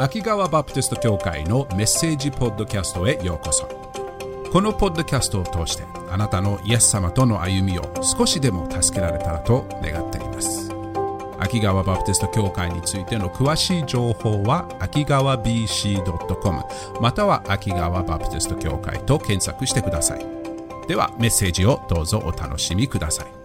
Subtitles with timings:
[0.00, 3.66] 秋川バプテスト教会のメッセージポッドキャストへようこそ。
[4.50, 10.72] このポッドキャストを通してあなたのイエス様との歩みを少しでも助けられたらと願っています。
[11.38, 16.62] 秋川バプテスト教会についての詳しい情報は秋川 BC.com
[16.98, 20.24] または秋川バプテスト教会と検索してください。
[20.88, 23.39] ではメッセージをどうぞお楽しみください。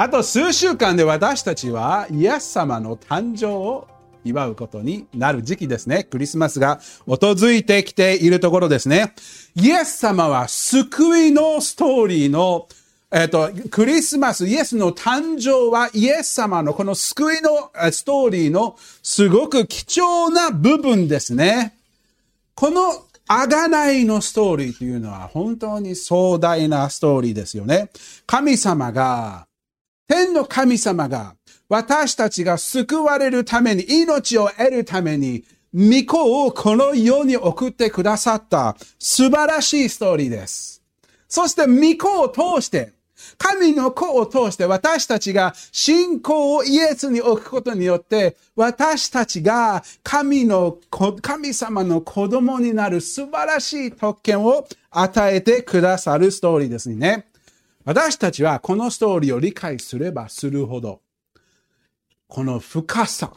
[0.00, 3.88] あと数週間で私たちはイエス様の誕生を
[4.24, 6.04] 祝うことになる時期ですね。
[6.04, 9.12] クリスマスが訪れてきているところですね。
[9.56, 12.68] イエス様は救いのストーリーの
[13.10, 21.76] えっと、クリスマス、イエスの誕生はイエス様のこの救いのストーリーのすごく貴重な部分ですね。
[22.54, 22.92] この
[23.26, 27.90] あがないのストーリーというのは本当に壮大なストーリーですよね。
[28.26, 29.47] 神様が
[30.08, 31.36] 天の神様が
[31.68, 40.82] 私たちが救われるために、命を得るために、御子をこの世に送ってくださった素晴らしいストーリーです。
[41.28, 42.94] そして御子を通して、
[43.36, 57.27] 神の子を通して私たちが信仰をイエスに置くことによって、私たちが神の子、神様の子供になる素晴らしい特権を与えてくださるストーリーですね。
[57.88, 61.00] 私たちはこのストーリーを理解すればするほど、
[62.26, 63.32] この深さ、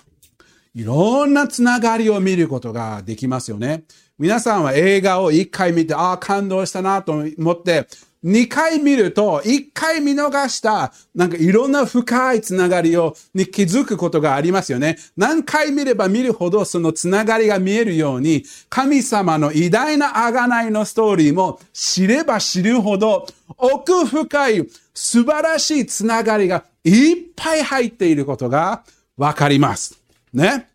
[0.76, 3.86] いろんなつながりを見ることができますよね。
[4.20, 7.88] 皆さんは映画を一回見て、ああ、感動したなと思って、
[8.23, 14.97] 2回見ると、1回見逃した、なんかいろんな深いつながりを、に気づくことがありますよね。
[15.17, 23.25] 何回見れば見るほどそのつながりが見えるように、神様の偉大な贖いのストーリーも知れば知るほど、
[23.58, 28.83] 奥深い素晴らしいつながりがいっぱい入っていることが
[29.17, 29.99] わかります。
[30.31, 30.67] ね。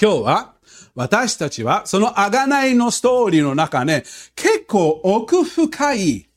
[0.00, 0.54] 今日は、
[0.94, 6.29] 私たちはその贖いのストーリーの中ね、結構奥深い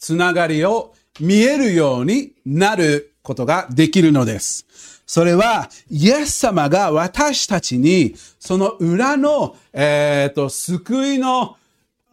[0.00, 4.66] つながりを見えるようになることができるのです。
[5.06, 11.56] それは、イエス様が私たちに、その裏の、えっ、ー、と、救いの、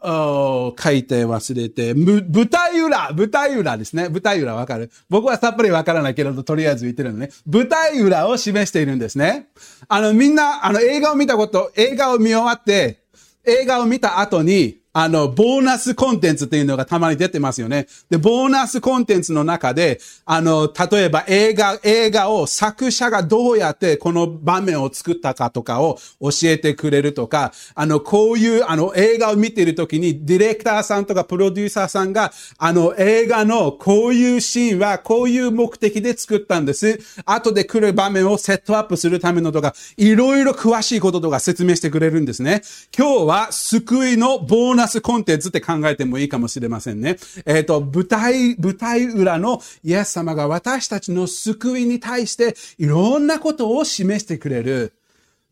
[0.03, 4.09] 書いて忘れて、舞台裏、舞台裏ですね。
[4.09, 4.91] 舞台裏わかる？
[5.09, 7.29] 僕はさっぱりわからないけれど、とりあえず言ってるのね。
[7.45, 9.47] 舞台裏を示しているんですね。
[9.87, 12.99] あの、みんな、あの、映画を見たこと、映画を見終わって、
[13.43, 17.85] 映画を見た後に、あの、ボーナスコンテンツっていうのがたまに出てますよね。
[18.09, 36.99] で、ボーナスコンテンツの中で、あの、例えば映画、映画を作者がどうやってこの場面を作ったかとかを教えてくれるとか、あの、こういう、あの、映画を見てるときに、ディレクターさんとかプロデューサーさんが、あの、映画のこういうシーンはこういう目的で作ったんです。
[37.23, 42.63] 後で来る場面をセットアップするためのとか、いろいろ詳しいこととか説明してくれるんですね。
[42.97, 47.17] 今日は救いのボーナススコンテンツって考えてもいいかもしれませんね。
[47.45, 54.93] えっ、ー、と、舞台、舞台裏のイエス様が私たちの救いに対していろんなことを示してくれる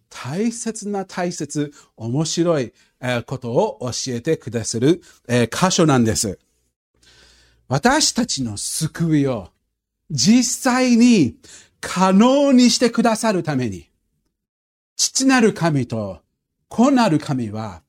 [0.10, 2.74] 大切な大切、面白い
[3.26, 6.40] ことを教えてくださる箇所なんです。
[7.68, 9.50] 私たちの救いを
[10.10, 11.38] 実際に
[11.82, 13.90] 可能にしてくださるために、
[14.96, 16.22] 父なる神と
[16.70, 17.82] 子なる神は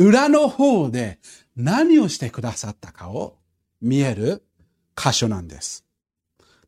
[0.00, 1.18] 裏の方で
[1.56, 3.36] 何をしてくださったかを
[3.82, 4.42] 見える
[4.96, 5.84] 箇所なんです。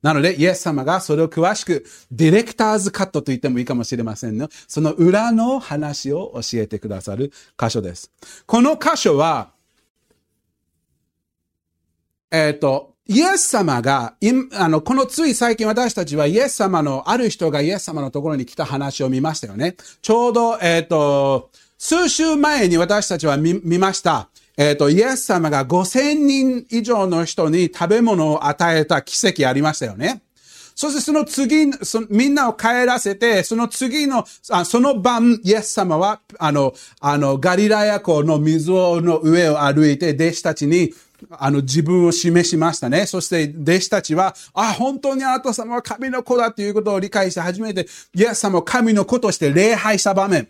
[0.02, 4.48] なので、イエス様がそれを詳しく、ディレクターズカットと言ってもいいかもしれませんね。
[4.68, 8.10] その裏の話を教えてくださる箇所です。
[8.44, 9.52] この箇所は、
[12.30, 14.16] えっ、ー、と、イエス様が、
[14.58, 19.76] あの、このつい最近私たちはイエス様の、ある人がイエス様のところに来た話を見ましたよね。
[20.02, 21.50] ちょうど、えっ、ー、と、
[21.84, 24.28] 数週前に私たちは見ました。
[24.56, 30.22] えっ、ー、と、イエス様が5000人以上の人に食べ物を与えた奇跡ありましたよね。
[30.76, 40.94] そしてその次、そみんなを帰らせて、その次の、あその晩、イエス様は、あの、あの、ガリラヤ湖の水の上を歩いて、弟子たちに、
[41.32, 43.06] あの、自分を示しましたね。
[43.06, 50.46] そして、弟子たちは、あ、本当にあなた様は神の子だということを理解して初めて、イエス様を神の子として礼拝した場面。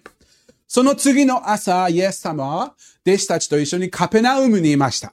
[0.74, 2.74] その次の朝、イエス様は
[3.06, 5.12] 弟子たちと一緒にカペナウムにいました。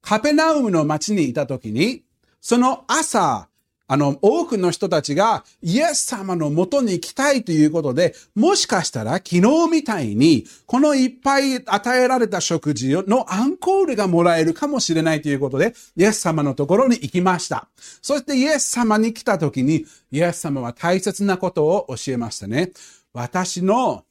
[0.00, 2.04] カペナウムの町にいたときに、
[2.40, 3.48] その朝、
[3.88, 17.68] あの、多くの人たちがイエス様の元に行きたいということで、もしかしたら昨日みたいに、このいっぱい与えられた食事のアンコールがもらえるかもしれないということで、イエス様のところに行きました。
[18.00, 22.70] そしてイエス様に来た時に、イエス様は大切なことを教えましたね。
[23.12, 24.04] 私の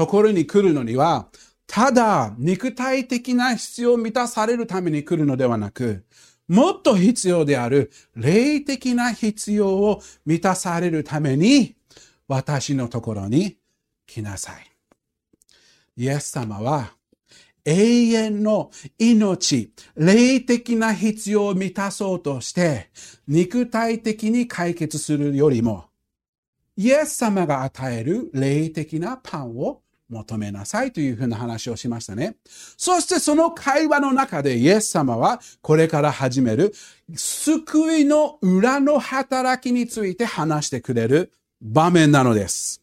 [0.00, 1.28] ところに来るのには、
[1.66, 6.06] ただ肉体的な必要を満たされるために来るのではなく、
[6.48, 11.76] もっと必要である霊的な必要を満たされるために
[12.28, 13.58] 私のところに
[14.06, 14.70] 来なさい。
[15.98, 16.94] イエス様は
[17.66, 22.88] 永遠の命、霊的な必要を満たそうとして
[23.28, 25.90] 肉体的に解決するよりも
[26.80, 32.36] イエス様が与える霊的なパンを求めなさいというふうな話をしましたね。
[32.76, 36.74] そしてその会話の中でイエス様はこれから始める
[37.14, 42.82] 救いの裏の働きについて話してくれる場面なのです。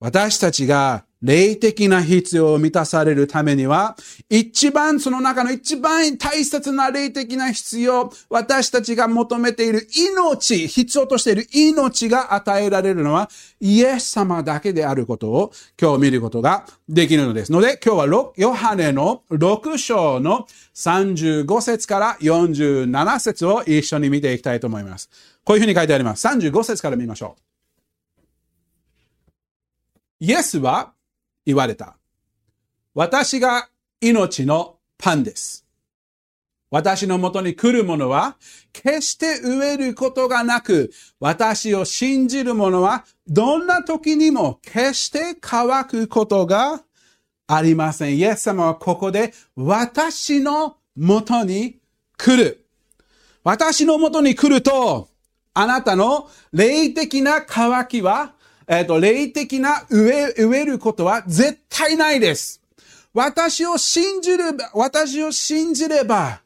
[0.00, 3.96] 私たちが霊的な必要を満たされるためには、
[4.28, 9.86] 一番その中の一番大切な霊的な必要、私たちが求めている
[10.18, 13.30] 命、必要としている命が与えられるのは、
[13.60, 17.52] イエス様だけであることを今日見ることができるのです。
[17.52, 25.08] ので、今日はヨハネの6章の35節から47節を一緒に見ていきたいと思います。
[25.44, 26.26] こういうふうに書いてあります。
[26.26, 27.42] 35節から見ましょう。
[30.20, 30.95] イエスは
[31.46, 31.96] 言われた。
[32.94, 33.68] 私が
[34.00, 35.64] 命のパンです。
[36.70, 38.36] 私のもとに来る者は、
[38.72, 40.90] 決して飢えることがなく、
[41.20, 46.82] 私を信じる者は、どんな時にも決して乾くことが
[47.46, 48.18] ありません。
[48.18, 51.78] イエス様はここで、私のもとに
[52.18, 52.66] 来る。
[53.44, 55.08] 私のもとに来ると、
[55.54, 58.34] あなたの霊的な渇きは
[58.68, 62.60] えっ、ー、と、霊的な植え、植えることは絶対ないです。
[63.14, 66.42] 私を信じる、私を信じれば、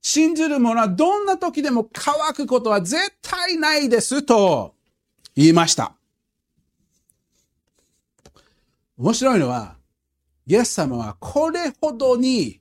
[0.00, 4.74] 信じる者はどんな時でも乾くことは絶対ないですと
[5.34, 5.96] 言いました。
[8.96, 9.74] 面白いのは、
[10.46, 12.60] イエス様はこれほどに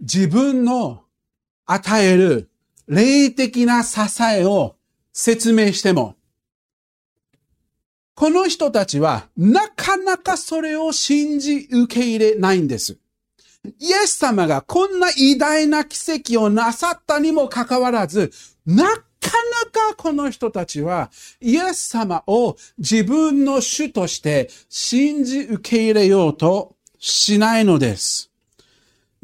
[0.00, 1.04] 自分の
[1.64, 2.50] 与える
[2.86, 4.76] 霊的な支えを
[5.14, 6.15] 説明しても、
[8.16, 12.96] この人たちはなかなかそれを信じ受け入れないんです。
[13.78, 18.32] イエス様がこんな偉大な奇跡をなさったにもかかわらず、
[18.64, 21.10] なかなかこの人たちは
[21.42, 28.30] イエス様を自分の主として信じ受け入れようとしないのです。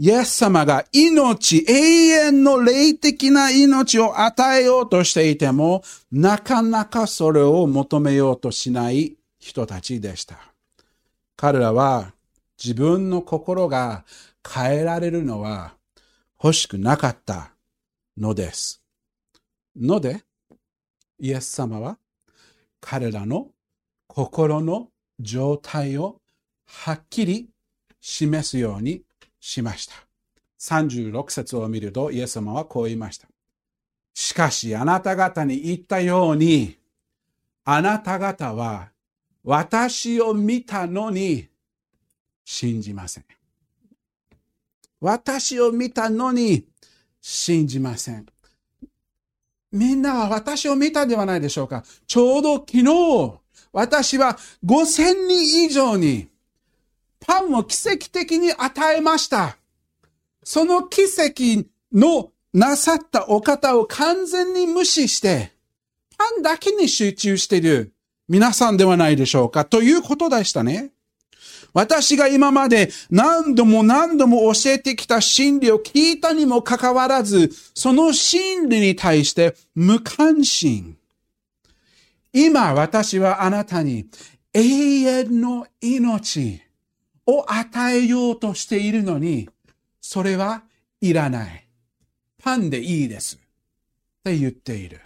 [0.02, 10.40] イエス様が命、永遠の霊的な命を与えようとしていても、なかなかそれを求めようとしない人たちでした。
[11.36, 12.14] 彼らは
[12.60, 14.04] 自分の心が
[14.44, 15.74] 変えられるのは
[16.42, 17.52] 欲しくなかった
[18.18, 18.82] のです。
[19.76, 20.24] ので、
[21.20, 21.96] イエス様は
[22.80, 23.50] 彼らの
[24.08, 24.88] 心の
[25.20, 26.16] 状態を
[26.66, 27.50] はっきり
[28.00, 29.04] 示すように
[29.42, 29.94] しました。
[30.60, 33.26] 36節を見るとイエス様はこう言いました。
[34.14, 36.78] しかしあなた方に言ったように、
[37.64, 38.90] あなた方は
[39.42, 41.48] 私を見たのに
[42.44, 43.24] 信じません。
[45.00, 46.68] 私を見たのに
[47.20, 48.26] 信じません。
[49.72, 51.82] みんなは私を見たではないでしょうか。
[52.06, 53.40] ちょうど昨日、
[53.72, 56.28] 私は5000人以上に
[57.26, 59.56] パンを奇跡的に与えました。
[60.44, 65.52] その奇跡のなさったお方を完全に無視して、
[66.18, 67.94] パンだけに集中している
[68.28, 70.90] 皆さんではないでしょうかということでしたね。
[71.74, 80.96] 私が今まで何度も何度も教えてきた真理を聞いたにもかかわらず、その真理に対して無関心。
[82.32, 84.06] 今私はあなたに
[84.52, 86.62] 永遠の命、
[87.32, 89.48] を与えようとしているのに、
[90.00, 90.64] それは
[91.00, 91.68] いらない。
[92.42, 93.36] パンでいいです。
[93.36, 93.38] っ
[94.24, 95.00] て言っている。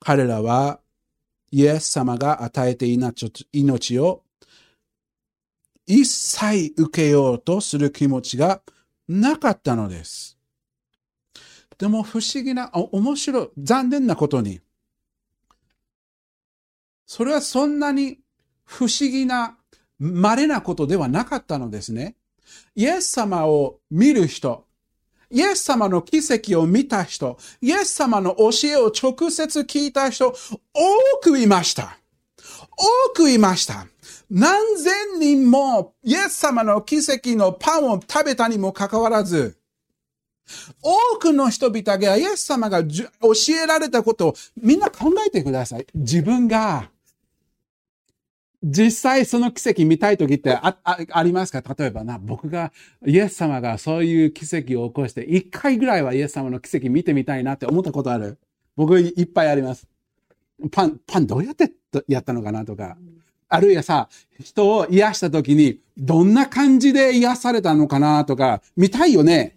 [0.00, 0.80] 彼らは
[1.50, 3.12] イエス様が与えていな
[3.52, 4.22] 命を
[5.86, 8.62] 一切受けようとする気持ちが
[9.08, 10.38] なかったのです。
[11.78, 14.60] でも不思議な、面白い、残念なことに、
[17.08, 18.18] それはそんなに
[18.64, 19.56] 不思議な、
[19.98, 22.16] 稀なことではなかったのですね。
[22.76, 24.66] イエス様を見る人、
[25.30, 30.36] イエス様の奇跡を見た人、イエス様の教えを直接聞いた人、
[30.74, 31.98] 多くいました。
[32.76, 33.86] 多くいました。
[34.30, 39.56] 何千人もイエス様の奇跡のパンを食べたにもかかわらず、
[40.82, 42.90] 多くの人々がイエス様が教
[43.62, 45.86] えられたことをみんな考えてください。
[45.94, 46.90] 自分が
[48.62, 51.62] 実際その奇跡見たい時ってああありますか？
[51.78, 52.72] 例えばな、僕が
[53.06, 58.38] イエス様がそういう奇跡を起こして、一回ぐらいはイエス様の奇跡見てみたいなって思ったことある？
[58.76, 59.86] 僕いっぱいあります。
[60.72, 61.72] パン、パンどうやって
[62.08, 62.96] やったのかなとか。
[63.48, 64.08] あるいはさ、
[64.40, 69.56] 人を癒した時に、どんな感じで癒されたのかなとか、見たいよね。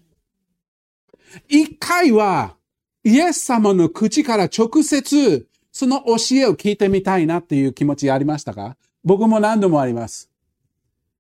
[1.50, 2.56] 一回は、
[3.04, 8.78] イエス様の口から直接、その教えを聞いてみたいなっていう気持ちありましたか？
[9.04, 10.30] 僕も何度もあります。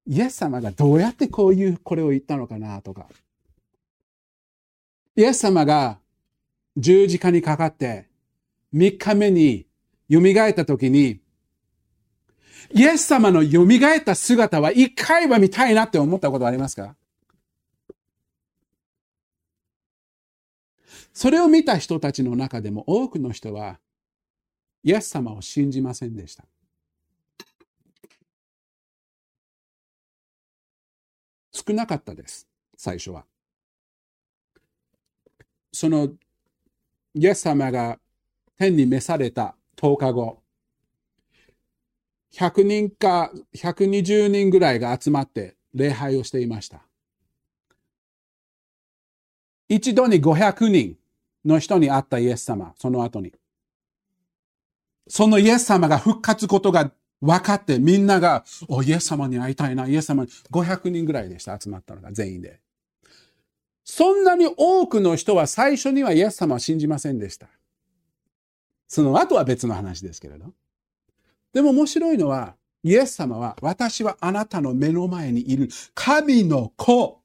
[0.07, 3.07] イエス様がどうやってこういう、これを言ったのかなとか。
[5.15, 5.99] イエス様が
[6.77, 8.07] 十字架にかかって
[8.73, 9.67] 3日目に
[10.09, 11.19] 蘇った時に、
[12.73, 16.95] イエス様の蘇った姿は一回は見たいなって思ったことありますか？
[21.13, 23.79] それを見た人たちの中でも多くの人は、
[24.83, 26.45] イエス様を信じませんでした。
[31.67, 33.25] 少なかったです、最初は。
[35.71, 36.09] その、
[37.13, 37.99] イエス様が
[38.57, 40.41] 天に召された10日後、
[42.33, 46.81] 100人か120人ぐらいが集まって礼拝をしていました。
[49.67, 50.97] 一度に500人
[51.45, 53.33] の人に会ったイエス様、その後に。
[55.07, 62.59] そのイエス様が復活ことが分かってみんなが、お、イエス様に会いたいな、イエス様に、500人ぐらいでした、集まったのが、全員で。
[63.83, 67.47] そんなに多くの人は最初にはイエス様は信じませんでした。
[68.87, 70.53] その後は別の話ですけれど。
[71.53, 77.20] でも面白いのは、イエス様は、私はあなたの目の前にいる神の子。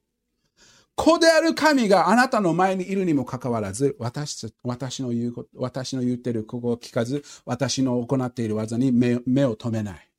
[0.97, 10.09] 子である神があなたの前にいるにもかかわらず、私私の言うこと、私の言ってるここを聞かず、私の行っている技に目目を留めない。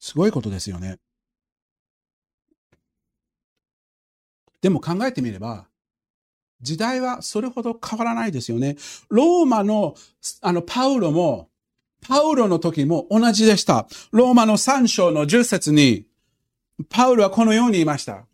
[0.00, 0.98] すごいことですよね。
[4.62, 5.68] でも考えてみれば、
[6.62, 8.76] 時代はそれほど変わらないですよね。
[9.10, 9.94] ローマの、
[10.40, 11.50] あの、パウロも、
[12.00, 13.86] パウロの時も同じでした。
[14.12, 16.07] ローマの3章の10節に、
[16.88, 18.24] パウルはこのように言いました。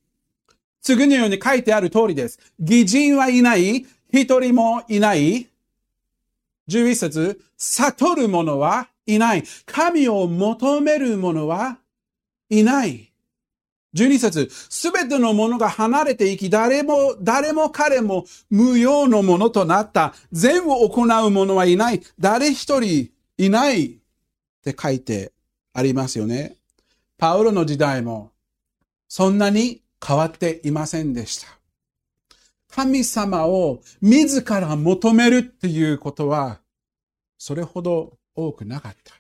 [0.81, 2.39] 次のように書いてある通りです。
[2.59, 5.49] 義人はいない、一人もいない。
[6.69, 9.45] 11節悟る者はいない。
[9.67, 11.79] 神を求める者は
[12.51, 13.11] いない。
[13.95, 20.15] 12節すべてのものが離れていき、誰も、誰も彼も無用のものとなった。
[20.33, 22.03] 全を行う者はいない。
[22.19, 23.87] 誰一人いない。
[23.87, 23.97] っ
[24.65, 25.33] て書いて
[25.73, 26.57] ありますよね。
[27.19, 28.33] パウロの時代も
[29.09, 31.49] そんなに変わっていませんでした。
[32.69, 36.61] 神様を自ら求めるっていうことは、
[37.39, 39.15] それほど多くなかった。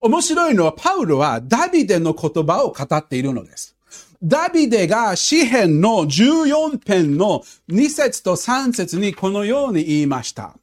[0.00, 3.76] 面白いのは、パウロはダビデの言葉を語っているのです。
[4.22, 10.56] ダビデが詩篇の14編の2節と3節にこのように言いました。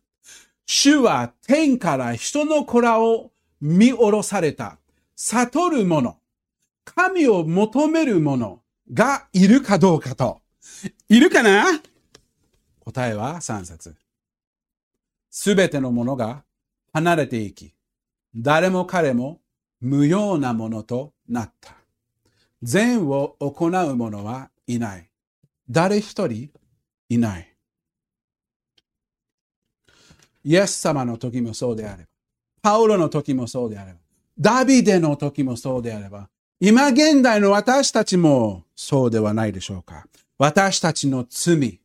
[0.66, 4.78] 主は天から人の子らを見下ろされた。
[5.16, 6.19] 悟る者。
[6.96, 10.42] 神を求める者がいるかどうかと。
[11.08, 11.66] いるかな？
[12.80, 13.96] 答えは3節
[15.30, 16.44] すべてのものが
[16.92, 17.74] 離れていき、
[18.36, 19.40] 誰も彼も
[19.80, 21.76] 無用なものとなった。
[22.64, 25.10] 善を行う者はいない。
[25.70, 26.50] 誰一人
[27.10, 27.56] いない。
[30.44, 32.10] イエス様の時もそうであれば、
[32.62, 34.00] パウロの時もそうであれば、
[34.38, 36.30] ダビデの時もそうであれば、
[36.62, 40.06] 今現代の私たちもそうではないでしょうか。
[40.38, 41.80] 私たちの罪、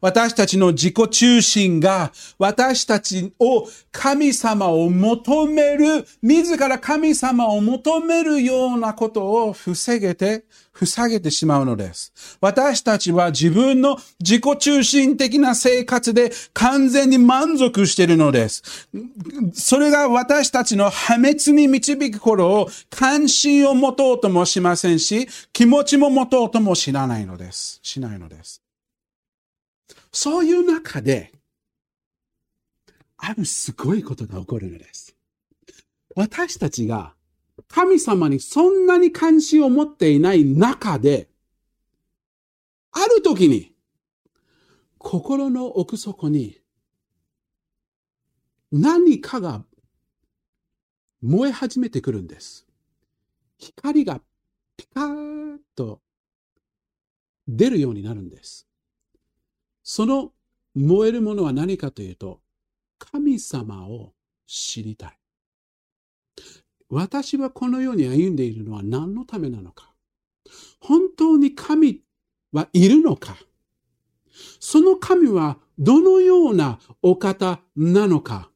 [0.00, 10.44] 私たちの自己中心が私たちを神様を求める、自ら神様を求めるようなことを防げて、
[10.86, 12.12] 塞げてしまうのです。
[12.40, 18.88] 私たちは自分の自己中心的な生活で完全に満足しているのです。
[19.52, 27.80] それが私たちの破滅に導く頃を関心を持とうともしませんし、気持ちも持とうとも知らないのです。
[27.82, 28.62] しないのです。
[30.12, 31.32] そういう中で、
[33.16, 35.16] あるすごいことが起こるのです。
[36.14, 37.14] 私たちが
[37.66, 41.28] 神様にそんなに関心を持っていない中で、
[42.92, 43.74] ある時に、
[44.98, 46.60] 心の奥底に
[48.72, 49.64] 何かが
[51.22, 52.66] 燃え始めてくるんです。
[53.58, 54.20] 光が
[54.76, 56.00] ピカーッと
[57.46, 58.67] 出るようになるんです。
[59.90, 60.32] その
[60.74, 62.42] 燃えるものは何かというと、
[62.98, 64.12] 神様を
[64.46, 65.18] 知りたい。
[66.90, 69.90] 私はこのように歩んでいるのは何のためなのか
[70.78, 72.00] 本当に神
[72.52, 73.36] はいるのか
[74.60, 78.50] その神はどのようなお方なのか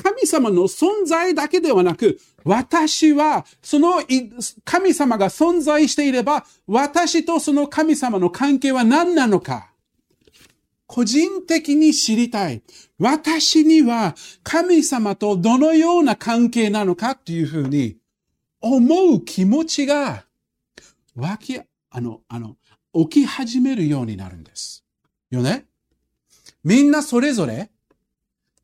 [0.00, 3.94] 神様の存在だけではなく、私は、その
[4.64, 9.71] 神様が存在していれば、私とその神様の関係は何なのか。
[10.92, 12.62] 個人的に知りたい。
[12.98, 17.96] 私には神様とどのような関係なのかっていうふうに
[18.60, 20.26] 思う気持ちが
[21.16, 22.56] 湧き、あの、あの、
[22.92, 24.84] 起き始めるようになるんです。
[25.30, 25.64] よね
[26.62, 27.70] みんなそれぞれ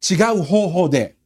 [0.03, 1.17] 違う方法で、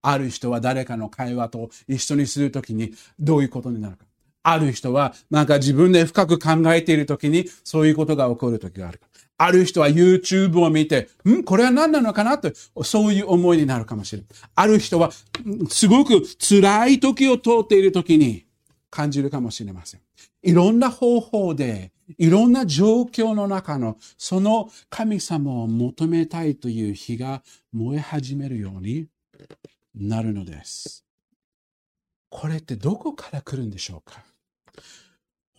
[0.00, 4.04] ある人は誰かの会話と一緒にするときにどういうことになるか。
[4.44, 9.06] ある人はなんか自分で深く考えているときにそういうことが起こるときがあるか。
[9.38, 12.52] ある人は YouTube を見て、んこれは何なのかなと、
[12.84, 14.28] そういう思いになるかもしれない。
[14.54, 15.10] ある人は、
[15.68, 18.44] すごく辛い時を通っている時に
[18.90, 20.00] 感じるかもしれません。
[20.42, 29.08] いろんな方法で、いろんな状況の中の、その神様を求めたいという火が燃え始めるように
[29.94, 31.04] なるのです。
[32.28, 34.22] これってどこから来るんでしょうか？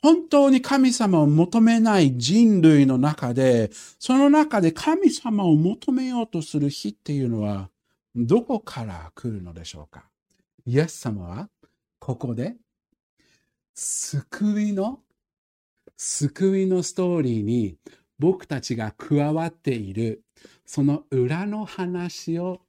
[0.03, 7.69] 本当に神様を求めない人類の中で、その中で神様を求めようとする日っていうのは、
[8.13, 10.03] どこから来るのでしょうか？
[10.65, 11.47] イエス様は、
[11.99, 12.57] ここで、
[13.75, 14.99] 救いの、
[15.95, 17.77] 救いのストーリーに
[18.19, 20.23] 僕たちが加わっている、
[20.65, 22.59] その裏の話を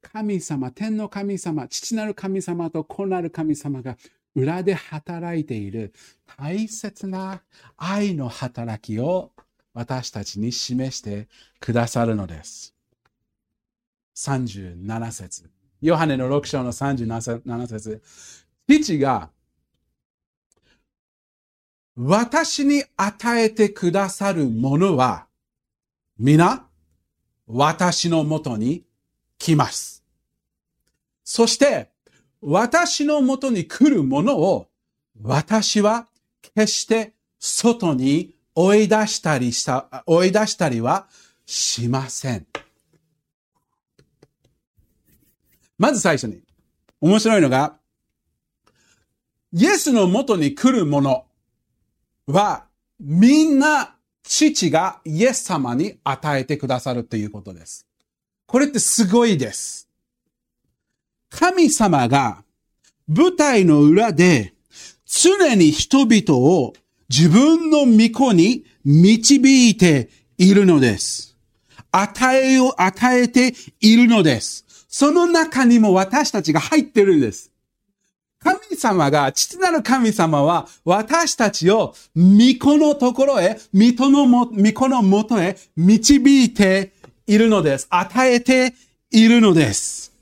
[0.00, 3.96] 神様、天の神様、父なる神様と子なる神様が
[4.34, 5.92] 裏で働いている
[6.36, 7.42] 大切な
[7.76, 9.32] 愛の働きを
[9.72, 11.28] 私たちに示して
[11.60, 12.74] くださるのです。
[14.16, 15.50] 37節。
[15.80, 18.02] ヨハネの6章の37節。
[18.68, 19.30] 父が
[21.96, 25.26] 私に与えてくださるものは
[26.18, 26.66] 皆
[27.46, 28.84] 私のもとに
[29.38, 30.02] 来ます。
[31.22, 31.90] そして
[32.46, 34.68] 私のもとに来るものを
[35.22, 36.06] 私は
[36.54, 41.08] 決して外に追い出したりした、追い出したりは
[41.46, 42.46] しません。
[45.78, 46.42] まず最初に、
[47.00, 47.78] 面白いのが、
[49.52, 51.24] イエスのもとに来るもの
[52.26, 52.66] は、
[53.00, 57.86] みんな父がイエス様に与えてくださるということです。
[58.46, 59.88] これってすごいです。
[61.36, 62.44] 神様が
[63.08, 64.54] 舞台の裏で
[65.04, 66.74] 常に人々を
[67.08, 71.36] 自分の御子に導いているのです。
[71.90, 74.64] 与えを与えているのです。
[74.88, 77.50] その中にも私たちが入ってるんです。
[78.38, 86.92] 神様が、父なる神様は私たちを御子のところへ、御子のも、御子のもとへ導いて
[87.26, 87.86] いるのです。
[87.90, 88.74] 与えて
[89.10, 90.13] いるのです。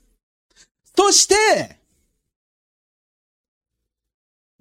[0.95, 1.77] そして、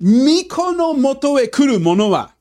[0.01, 2.35] 巫女のもとへ来る者は、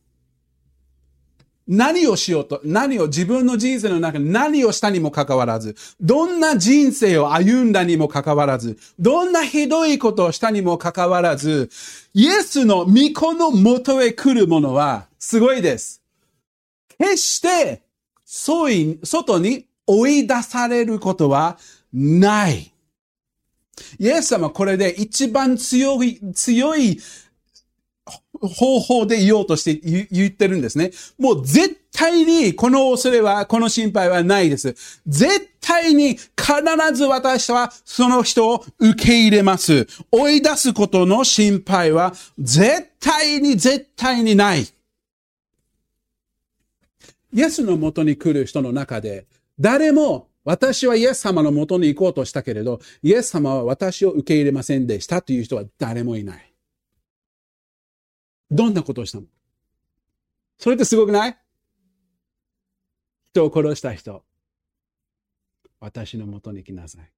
[1.67, 11.69] 何をしようと、何を自分の人生の中で何をしたにもかかわらず、どんな人生を歩んだにもかかわらず、どんなひどいことをしたにもかかわらず、
[12.13, 16.01] イエスの巫女のもとへ来る者は、すごいです。
[16.97, 17.83] 決して、
[18.25, 21.57] 外に追い出されることは
[21.93, 22.70] ない。
[23.99, 26.99] イエス様これで一番強い、強い
[28.39, 29.75] 方法で言おうとして
[30.11, 30.91] 言ってるんですね。
[31.19, 34.75] もう絶対にこの恐れは、この心配はないです。
[35.05, 36.23] 絶対に必
[36.93, 39.87] ず私はその人を受け入れます。
[40.11, 44.67] 追い出すことの心配は絶対に絶対にない。
[47.33, 49.25] イエスのもとに来る人の中で、
[49.59, 56.53] 誰も私はイエス様のもとに行こうとしたけれど、イエス様は私を受け入れませんでしたという人は誰もいない。
[58.49, 59.25] どんなことをしたの？
[60.57, 61.37] それってすごくない？
[63.33, 64.23] 人を殺した人。
[65.79, 67.11] 私のもとに来なさい。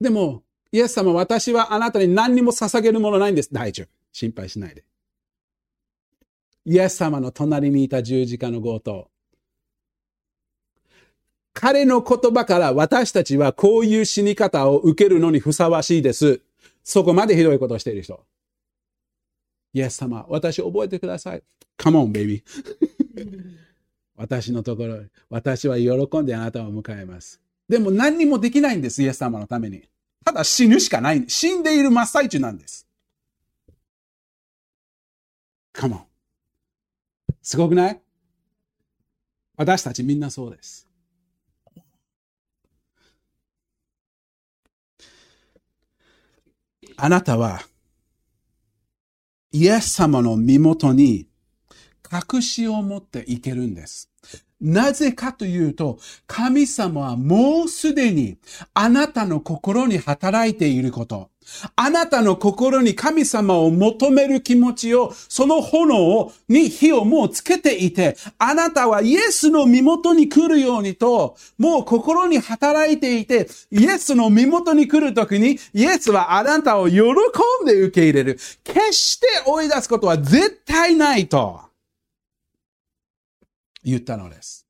[0.00, 0.42] でも、
[0.72, 3.52] イエス様、私はあなたに何にも捧げるものないんです。
[3.52, 3.88] 大丈夫。
[4.12, 4.84] 心配しないで。
[6.64, 9.11] イエス様の隣にいた十字架の強盗。
[11.52, 16.40] 彼の言葉から私たちはこういう死に方を受けるのにふさわしいです。
[16.82, 18.24] そこまでひどいことをしている人。
[19.74, 21.42] イエス様、私覚えてください。
[21.78, 22.42] Come on, baby.
[24.16, 27.40] 私のところ、私は喜んであなたを迎えます。
[27.68, 29.88] でも何にもできないんです、イエス様のために。
[30.24, 31.24] ただ死ぬしかない。
[31.28, 32.86] 死んでいる真っ最中なんです。
[35.74, 36.02] Come on.
[37.42, 38.00] すごくない？
[39.56, 40.86] 私たちみんなそうです。
[47.04, 47.60] あなたは、
[49.50, 51.26] イエス様の身元に
[52.32, 54.08] 隠しを持っていけるんです。
[54.60, 58.38] なぜかというと、神様はもうすでに
[58.72, 61.31] あなたの心に働いていること。
[61.76, 78.38] あなたの心に神様を求める気持ちを、その炎に火をもうつけていて、あなたはイエスの身元に来るようにと、もう心に働いていて、イエスの身元に来るときに、イエスはあなたを喜んで受け入れる。
[78.64, 81.60] 決して追い出すことは絶対ないと。
[83.84, 84.66] 言ったのです。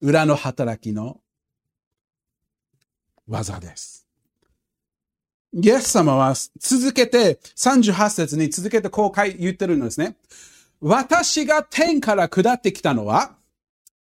[0.00, 1.20] 裏の働きの
[3.26, 3.99] 技です。
[5.52, 10.16] イエス様は続けて、38節に続けてこう言ってるんですね。
[10.80, 13.36] 私が天から下ってきたのは、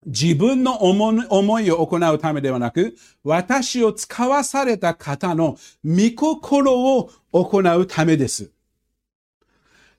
[0.05, 8.51] 自分の思いを行うためではなく、私を使わされた方の御心を行うためです。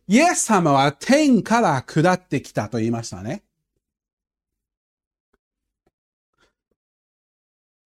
[0.08, 3.44] イエス様は天から下ってきたと言いましたね。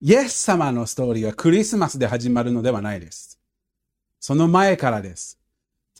[0.01, 3.34] イエス様のストーリーはクリスマスで始まるのではないです。
[4.25, 5.37] その前からです。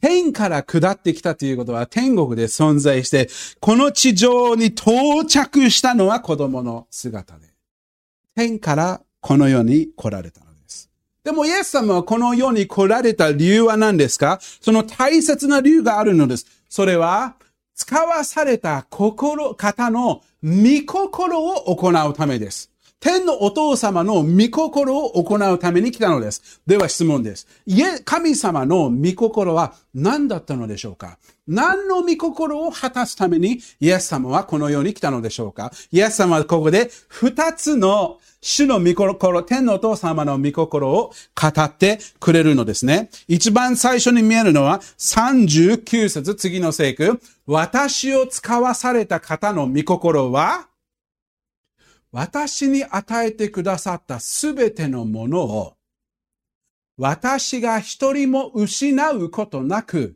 [0.01, 7.45] 天から下ってきたということは天国で存在して、この地上に到着したのは子供の姿で。
[8.35, 10.89] 天からこの世に来られたのです。
[11.23, 14.39] でもイエス様はこの世に来られた理由は何ですか？
[14.41, 16.47] その大切な理由があるのです。
[16.67, 17.35] それは、
[17.75, 22.71] 使わされた心、方の御心を行うためです。
[22.99, 26.61] 天のお父様の御心を行うために来たのです。
[26.65, 27.47] では質問です。
[28.03, 31.19] 神様の御心は何だったのでしょうか？
[31.47, 35.71] 何の御心を果たすためにイエス様はこの世に来たのでしょうか？
[35.91, 43.09] イエス様はここで二つの主の御心、天のお父様の御心を語ってくれるのですね。
[43.27, 47.19] 一番最初に見えるのは39節次の聖句。
[47.45, 50.67] 私を使わされた方の御心は
[52.15, 55.73] 私に与えてくださったすべてのものを、
[56.97, 60.15] 私が一人も失うことなく、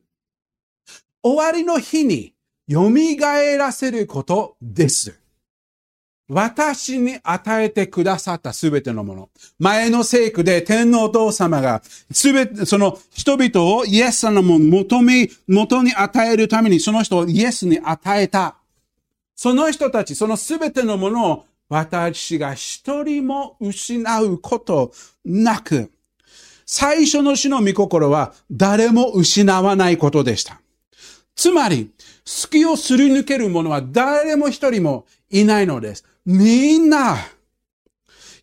[1.22, 2.34] 終わりの日に
[2.72, 2.90] 蘇
[3.58, 5.20] らせることです。
[6.30, 9.30] 私に与えてくださったすべてのもの。
[9.60, 11.82] 前の聖句で天皇お父様が
[12.14, 18.56] すべて、その人々をイエス様の求め、元に与えるためにその人をイエスに与えた。
[19.36, 24.92] その人たち、そのすべてのものを私が一人も失うこと
[25.24, 25.92] なく、
[26.66, 30.62] 最初の死の御心は誰も失わないことでした。
[31.36, 31.92] つまり、
[32.26, 36.06] 隙をすり抜ける者は誰も一人もいないのです。
[36.26, 37.18] みんな、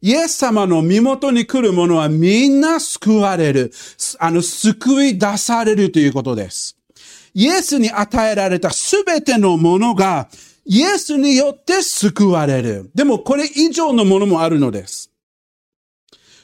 [0.00, 3.72] イエス様の身元に来る者はみんな救われる。
[4.18, 6.76] あの、救い出されるということです。
[7.34, 10.28] イエスに与えられたすべてのものが
[10.66, 12.90] イエスによって救われる。
[12.94, 15.10] でもこれ以上のものもあるのです。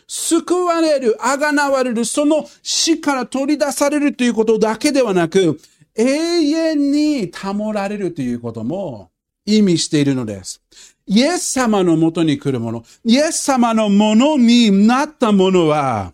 [0.06, 5.58] 救われる、あがなわれる、その死から取り出されるということだけではなく、
[5.96, 9.10] 永遠に保られるということも
[9.44, 10.62] 意味しているのです。
[11.06, 16.12] イエス様のもとに来るもの、イエス様のものになったものは、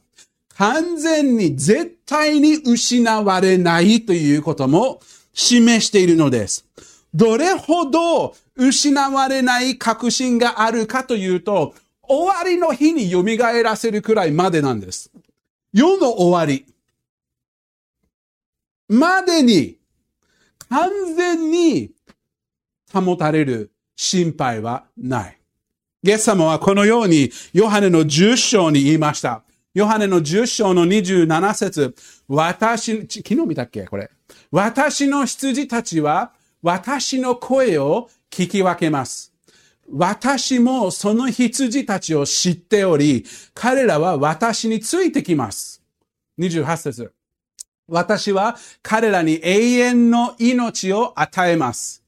[0.57, 5.01] 完全に絶対に失われないということも
[5.35, 6.68] 示しているのです。
[7.15, 13.23] どれほど失われない確信があるかというと、終わりの日に蘇
[13.63, 15.11] らせるくらいまでなんです。
[15.73, 16.67] 世の終わり。
[18.89, 19.77] までに
[20.71, 21.91] 完全に
[22.93, 25.39] 保たれる心配はない。
[26.03, 29.43] イエス様はこのようにヨハネの10章に言いました。
[29.75, 31.95] ヨハネの10章の27節
[32.29, 34.11] 私、昨日見たっけこれ。
[34.51, 39.33] 私の羊たちは私の声を聞き分けます。
[39.91, 45.83] 私もその羊たちを知っており、彼らは私についてきます。
[46.39, 47.13] 28節。
[47.89, 52.03] 私は彼らに永遠の命を与えます。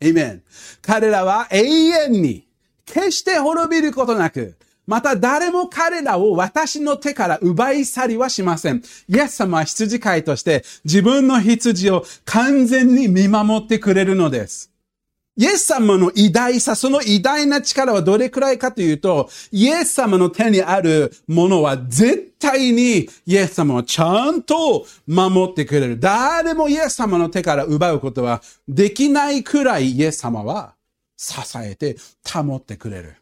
[0.00, 0.42] エイメン。
[0.80, 2.46] 彼らは永遠に
[2.86, 8.82] 決して滅びることなく、また誰も彼らを私の手から奪い去りはしません。
[9.08, 14.70] イエス様は羊飼いとして自分の羊を完全に見守ってくれるのです。
[15.38, 26.00] イエス様の偉大さ、その偉大な力はどれくらいかというと、イエス様の手にあるものは絶対にイエス様はちゃんと守ってくれる。
[26.00, 30.74] 誰もイエス様の手から奪うことはできないくらいイエス様は
[31.18, 31.96] 支えて
[32.32, 33.16] 保ってくれる。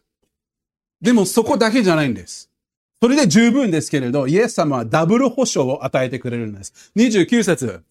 [1.05, 2.51] でもそこだけじゃないんです。
[3.03, 6.93] それで十分ですけれど、イエス様はダブル保証を与えてくれるんです。
[6.97, 7.85] 29節。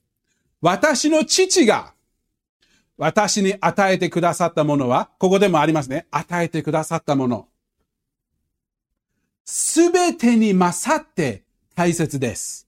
[0.61, 1.93] 私の父が
[2.97, 6.07] 私に与えてくださったものは、ここでもありますね。
[6.09, 7.47] 与えてくださったもの。
[9.45, 11.43] すべてに勝って
[11.75, 12.67] 大切です。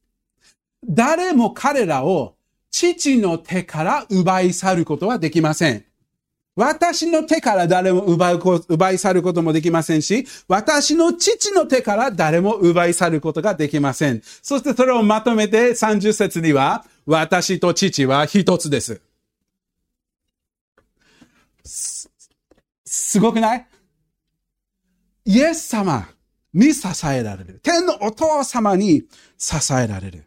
[0.88, 2.36] 誰も彼らを
[2.69, 5.86] 父の手から奪い去ることはできません。
[6.55, 14.21] 私の手から誰も奪う奪い去ることもできませんし、私の父の手から誰も奪い去ることができません。
[14.41, 19.01] そしてそれをまとめて30節には、私と父は一つです。
[21.65, 22.09] す、
[22.85, 23.67] すごくない？
[25.25, 26.07] イエス様
[26.53, 27.59] に支えられる。
[27.63, 29.03] 天のお父様に
[29.37, 30.23] 支えられる。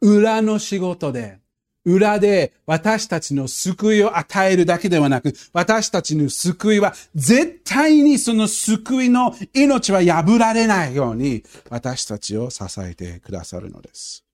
[0.00, 1.40] 裏の仕事で、
[1.86, 14.24] 裏で私たちの救いを与えるだけではなく、私たちの救いは絶対にその救いの命は破られないように私たちを支えてくださるのです。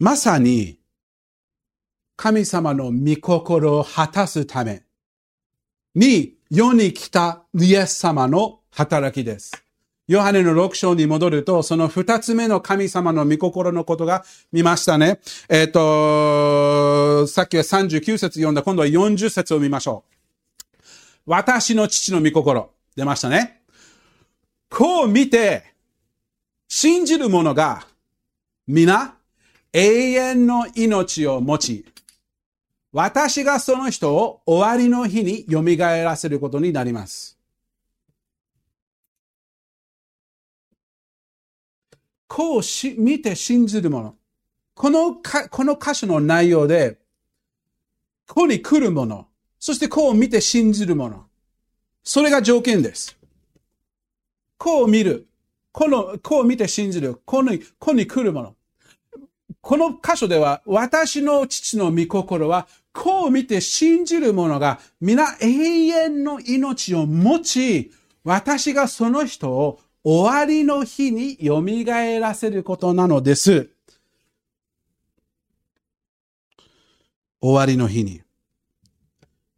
[0.00, 0.78] まさに
[2.16, 4.82] 神様の御心を果たすため
[5.94, 9.65] に世に来たイエス様の働きです。
[10.08, 15.18] ヨハネの6章に戻ると、その二つ目の神様の御心のことが見ましたね。
[15.48, 20.82] えっ、と、さっきは39節読んだ、今度は40節を見ましょう。
[21.26, 22.70] 私の父の御心。
[22.96, 23.60] 出ましたね。
[24.70, 25.74] こう見て、
[26.68, 27.86] 信じる者が、
[28.66, 29.16] 皆、
[29.72, 31.84] 永遠の命を持ち、
[32.92, 37.35] 私がその人を終わりの日に蘇らせることになります。
[42.28, 44.14] こうし見て信じる者。
[44.74, 46.98] このか、この箇所の内容で、
[48.28, 49.26] ここに来る者。
[49.58, 51.26] そしてこう見て信じる者。
[52.02, 53.16] それが条件です。
[54.58, 55.26] こう見る。
[55.72, 57.20] この、こう見て信じる。
[57.24, 58.54] この、ここに来る者。
[59.60, 67.92] この箇所では、私の父の御心は、こう見て信じる者が、皆永遠の命を持ち、
[68.24, 71.60] 私がその人を終わりの日に蘇
[72.20, 73.70] らせることなのです。
[77.40, 78.22] 終わりの日に。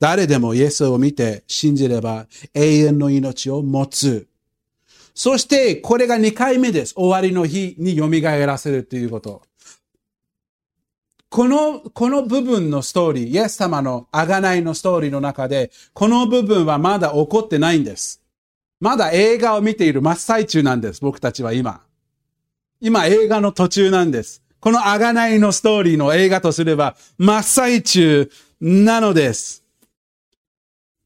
[0.00, 4.26] 誰でもイエスを見て信じれば永遠の命を持つ。
[5.14, 6.94] そして、これが2回目です。
[6.94, 8.08] 終わりの日に蘇
[8.46, 9.42] らせるということ。
[11.28, 18.22] この、この部分のストーリー、イエス様の贖いのストーリーの中で、この部分はまだ起こってないんです。
[18.80, 21.00] まだ映画を見ている真っ最中なんです。
[21.00, 21.82] 僕たちは今。
[22.80, 24.42] 今映画の途中なんです。
[24.60, 29.64] この贖いのストーリーの映画とすれば真っ最中なのです。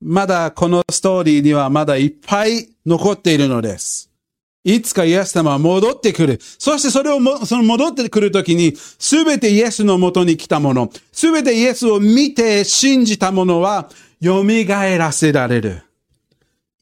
[0.01, 4.11] まだこのストーリーにはまだいっぱい残っているのです。
[4.65, 6.39] いつかイエス様は戻ってくる。
[6.41, 13.91] そしてそれをも、その戻ってくるときに、すべてイエスのもとに来たもの、すべてイエスを見て信じたものは、
[14.23, 15.83] 蘇らせられる。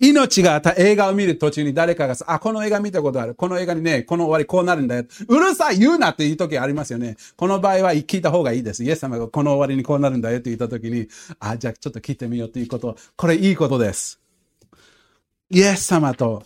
[0.00, 3.34] 命があった映画を見る途中に誰かがさ、あ、この映画見たことある。
[3.34, 5.04] この映画にね、この終わりこうなるんだよ。
[5.28, 7.16] うるさい言うなっていう時ありますよね。
[7.36, 8.82] この場合は聞いた方がいいです。
[8.82, 11.06] イエス様がこの終わりにこうなるんだよって言った時に、
[11.38, 12.96] あ、じゃあちょっと聞いてみようということ。
[13.16, 14.18] これいいことです。
[15.50, 16.44] イエス様と、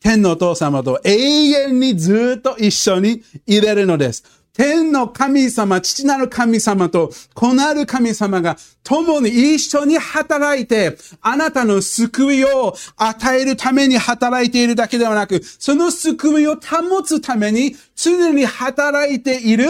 [0.00, 4.37] 天のお父様と永遠にずっと一緒にいれるのです。
[4.58, 19.68] 天の神様、父なる神様と子なる神様が共に一緒に働いて、あなたの救いを与えるために働いているだけではなく、その救いを保つために常に働いている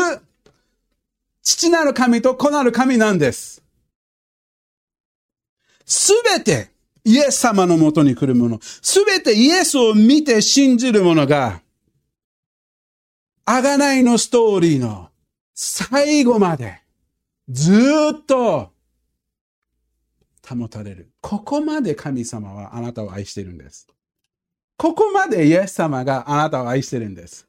[1.42, 3.62] 父なる神と子なる神なんです。
[5.84, 6.70] すべて
[7.04, 11.60] イエス様のもとに来るもの、すべてイエスを見て信じる者が、
[13.50, 15.08] あがないのストーリーの
[15.54, 16.82] 最後まで
[17.48, 17.72] ず
[18.12, 18.72] っと
[20.46, 21.08] 保たれる。
[21.22, 23.88] ここまで神様はあなたを愛してるんです。
[24.76, 27.48] ここまでイエス様があなたを愛してるんです。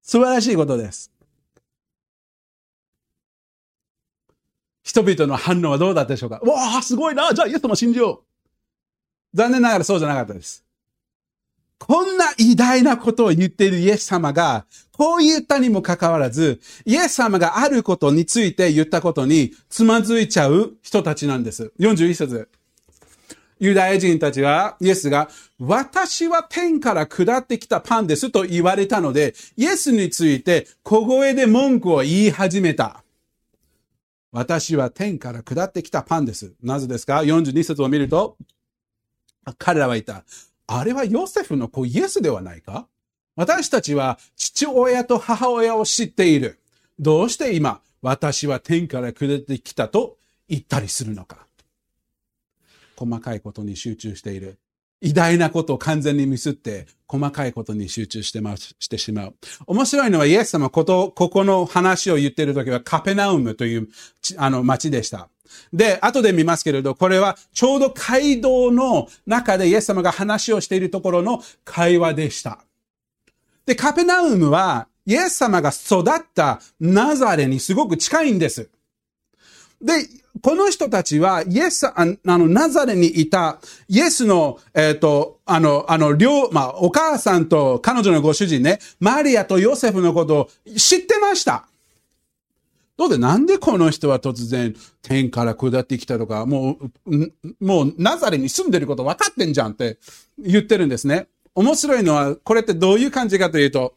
[0.00, 1.12] 素晴らしいことです。
[4.82, 6.40] 人々の反応はどうだったでしょうか？
[6.42, 8.22] わあ、すごいなじゃあイエス様信じよ
[9.34, 10.64] う残念ながらそうじゃなかったです。
[11.78, 14.66] こんな偉大なことを言っているイエス様が、
[15.02, 21.72] こう言ったにもかかわらず、イエス様があることについて言ったことにつまずいちゃう人たちなんです。
[21.80, 22.48] 41節。
[23.58, 33.02] ユダヤ人たちは、イエスが、私は天から下ってきたパンですと言われたので、イエスについて小声で文句を言い始めた。
[34.30, 36.54] 私は天から下ってきたパンです。
[36.62, 38.36] なぜですか ?42 節を見ると、
[39.58, 40.22] 彼らは言った。
[40.68, 42.86] あれはヨセフの子イエスではないか？
[43.36, 46.58] 私たちは父親と母親を知っている。
[46.98, 50.18] どうして今、私は天から下ってきたと
[50.48, 51.46] 言ったりするのか
[52.96, 54.58] 細かいことに集中している。
[55.00, 59.34] 偉大なことを完全にミスって、細かいことに集中してま、してしまう。
[59.66, 63.88] 面白いのは、イエス様、こと、ここの話を言っているときは、カペナウムという、
[64.36, 65.28] あの、町でした。
[65.72, 72.64] で、後で見ますけれど、これはちょうど街道の中でイエス様が話をしているところの会話でした。
[73.66, 78.70] で、カペナウムは、イエス様が育ったナザレにすごく近いんです。
[79.80, 79.92] で、
[80.40, 91.68] この人たちは、イエス、あの、ナザレにいた、イエスの、えっ、ー、と、あの、あの、両、まあ、お母さんと彼女のご主人ね、マリアとヨセフのことを知ってました。
[92.96, 99.98] どうで、なんでこの人は突然天から下ってきたとか、もう、もうナザレに住んでること分かってんじゃんって
[100.38, 101.26] 言ってるんですね。
[101.54, 103.94] 面白いのは、これってどういう感じかというと、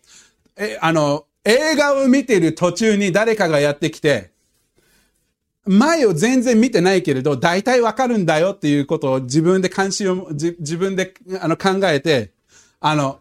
[0.57, 4.31] え、あの、映画を見ている途中に誰かがやってきて、
[5.65, 12.31] 前を全然見てないけれど、大体わかるんだよっていうことを自分で関心を、自分であの考えて、
[12.79, 13.19] あの、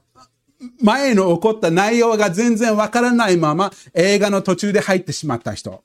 [0.81, 5.83] 前の起こった内容が全然わからないまま映画の途中で入ってしまった人。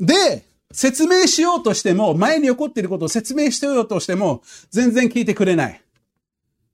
[0.00, 5.82] で、説明しようとしても、前に起こっていることを説明しようとしても、全然聞いてくれない。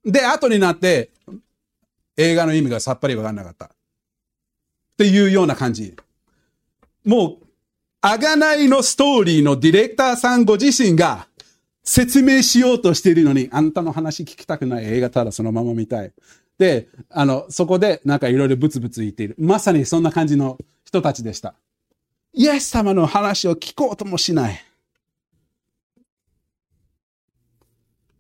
[0.05, 1.11] で、後になって、
[2.17, 3.67] 映画の意味がさっぱりわかんなかった。
[3.67, 3.69] っ
[4.97, 5.95] ていうような感じ。
[7.05, 7.47] もう、
[8.01, 11.29] あがないのストーリーのディレクターさんご自身が
[11.85, 16.13] 説明しようとしているのに、あんたの話聞きたくない映画ただそのまま見たい。
[16.59, 19.37] で、あの、そこでなんかいろいろブツブツ言っている。
[19.39, 21.55] まさにそんな感じの人たちでした。
[22.33, 24.65] イエス様の話を聞こうともしない。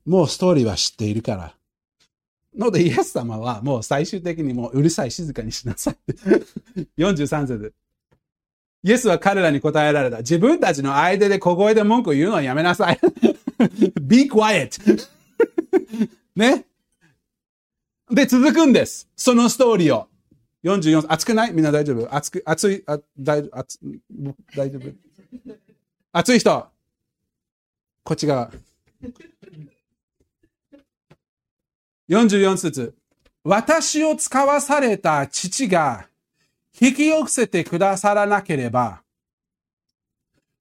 [0.06, 1.54] もうストーリーは知っているから。
[2.56, 5.96] ので、イエス様はもう最終的にもううるさい静かにしなさい。
[6.98, 7.72] 43節。
[8.84, 10.18] イエスは彼らに答えられた。
[10.18, 13.00] 自分たちの間で小声で文句を言うのはやめなさい。
[14.02, 15.00] be quiet.
[16.36, 16.64] ね。
[18.10, 19.08] で、続くんです。
[19.16, 20.08] そのストーリーを。
[20.64, 21.52] 44、熱くない？
[21.52, 22.14] みんな大丈夫？
[22.14, 23.78] 熱く、熱い、あ大熱
[24.56, 24.92] 大丈夫？
[26.12, 26.66] 熱い人。
[28.04, 28.50] こっち側。
[32.08, 32.94] 44節
[33.44, 36.06] 私を使わされた父が
[36.80, 39.02] 引き寄せてくださらなければ、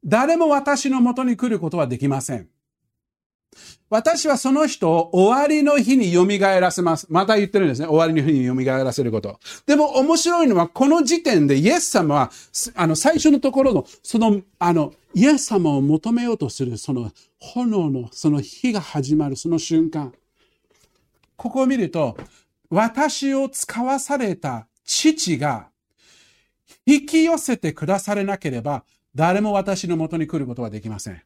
[0.04, 2.48] 誰も私のもとに来ることはできません。
[3.90, 7.06] 私はその人を終わりの日に蘇らせます。
[7.10, 7.88] また言ってるんですね。
[7.88, 9.38] 終わりの日に蘇らせること。
[9.66, 12.32] でも面白いのは、この時点でイエス様は、
[12.76, 20.14] あの、最初のところの、その、あの、イエス様を求めようとする、その炎の、その火が始まる、その瞬間。
[21.42, 22.16] ここを見ると、
[22.70, 25.72] 私を使わされた父が、
[26.86, 31.24] 引き寄せてくだされなければ、誰も私のもとに来ることはできません。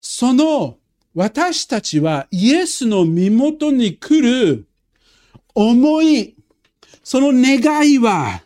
[0.00, 0.78] その
[1.16, 4.68] 私たちはイエスの身元に来る
[5.56, 6.36] 思い、
[7.02, 8.44] その願いは、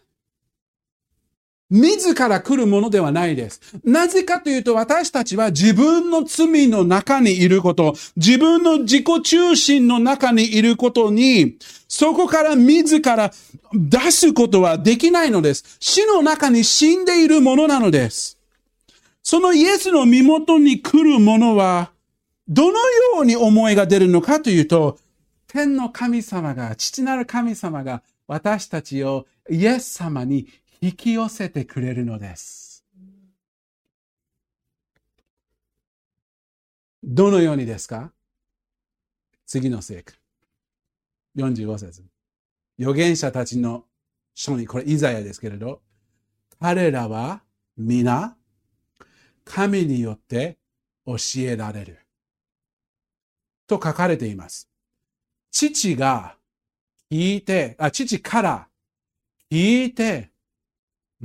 [1.74, 3.60] 自ら来るものではないです。
[3.82, 11.56] なぜかというと私たちは自分の罪の中にいること、自分の自己中心の中にいることに、
[11.88, 13.32] そこから自ら
[13.72, 15.76] 出すことはできないのです。
[15.80, 18.38] 死の中に死んでいるものなのです。
[19.24, 21.90] そのイエスの身元に来るものは、
[22.46, 22.78] どの
[23.16, 24.98] ように思いが出るのかというと、
[25.48, 30.46] 天の神様が、父なる神様が私たちをイエス様に
[30.84, 32.84] 引き寄せてくれるのです。
[37.02, 38.12] どのようにですか？
[39.46, 40.12] 次の聖句。
[41.38, 42.04] 45節。
[42.78, 43.86] 預言者たちの
[44.34, 45.80] 書に、これイザヤですけれど、
[46.60, 47.40] 彼らは
[47.78, 48.36] 皆
[49.42, 50.58] 神によって
[51.06, 52.00] 教えられる。
[53.66, 54.68] と書かれています。
[55.50, 56.36] 父が
[57.10, 58.68] 聞いて、あ、父から
[59.50, 60.33] 聞いて、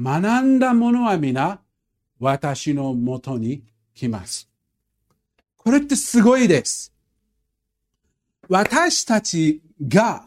[0.01, 1.59] 学んだものは皆、
[2.19, 4.49] 私のもとに来ます。
[5.57, 6.93] これってすごいです。
[8.47, 10.25] 私たちが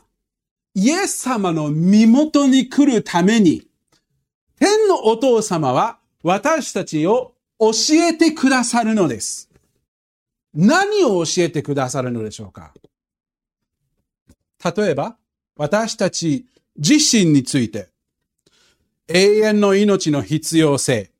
[0.75, 3.67] イエス様の身元に来るために、
[4.59, 9.51] 天のお父様は私たちを教えてくださるのです。
[10.55, 12.75] 何を教えてくださるのでしょうか？
[14.77, 15.17] 例えば、
[15.57, 16.47] 私たち
[16.77, 17.89] 自身について、
[19.09, 21.11] 永遠の命の必要性、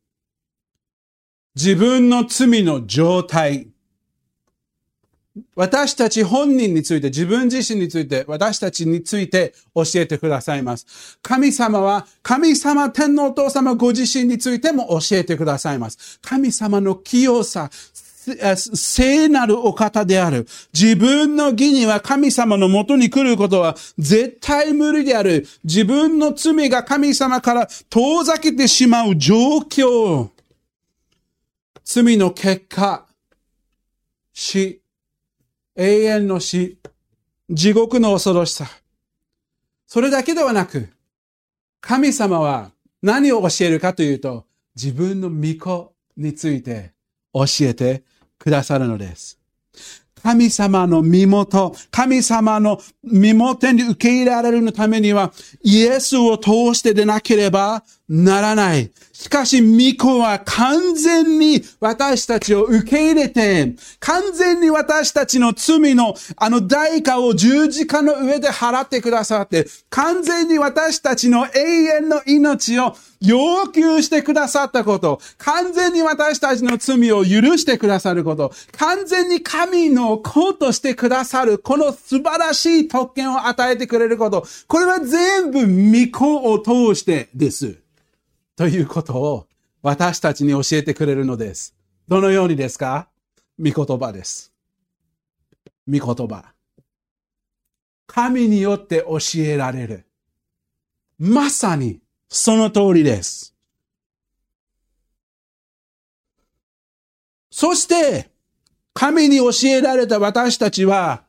[1.55, 3.67] 自分の罪の状態、
[5.55, 11.17] 私たち本人について、自分自身について、私たちについて教えてくださいます。
[11.23, 16.19] 神様は、神様、天皇お父様ご自身についても教えてくださいます。
[16.21, 17.71] 神様の清さ、
[18.55, 20.47] 聖なるお方である。
[20.73, 25.45] 自分の義には神様のもとに来ることは絶対無理である。
[25.63, 30.29] 自分の罪が神様から遠ざけてしまう状況。
[31.83, 33.05] 罪の結果、
[34.31, 34.81] 死、
[35.75, 36.77] 永遠の死、
[37.49, 38.67] 地獄の恐ろしさ。
[39.85, 40.89] それだけではなく、
[41.81, 42.71] 神様は
[43.01, 44.45] 何を教えるかというと、
[44.75, 46.93] 自分の御子について
[47.33, 48.03] 教えて
[48.43, 49.39] くださるのです。
[50.21, 58.91] 神様の身元、神様の身元に受け入れられるのためには、イエスを通してでなければならない。
[59.11, 87.79] しかし、御子は完全に私たちを受け入れて、完全に私たちの罪のあの代価を十字架の上で払ってくださって、完全に私たちの永遠の命を要求してくださったこと、完全に私たちの罪を許してくださること、完全に神の子としてくださる、この素晴らしい特権を与えてくれること、これは全部御子を通してです。
[88.55, 89.47] ということを
[89.81, 91.75] 私たちに教えてくれるのです。
[92.07, 93.07] どのようにですか？
[93.57, 94.53] 御言葉です。
[95.87, 96.53] 御言葉。
[98.05, 100.05] 神によって教えられる。
[101.17, 103.55] まさにその通りです。
[107.49, 108.29] そして、
[108.93, 111.22] 神に教えられた私たちは、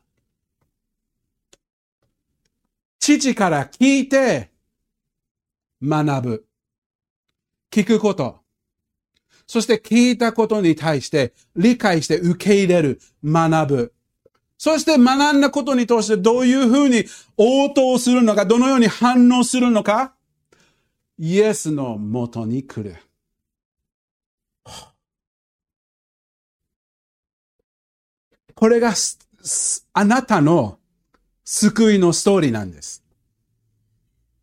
[3.13, 4.49] 父から聞いて
[5.83, 6.45] 学ぶ。
[7.71, 8.39] 聞くこと。
[9.45, 13.93] そして聞いたことに対して理解して受け入れる、学ぶ。
[14.57, 17.05] そして学んだことに通してどういうふうに
[17.37, 20.15] 応答するのか、どのように反応するのか、
[21.19, 22.95] イエスのもとに来る。
[28.55, 28.95] これが
[29.93, 30.79] あなたの
[31.45, 33.03] 救いのストーリーなんです。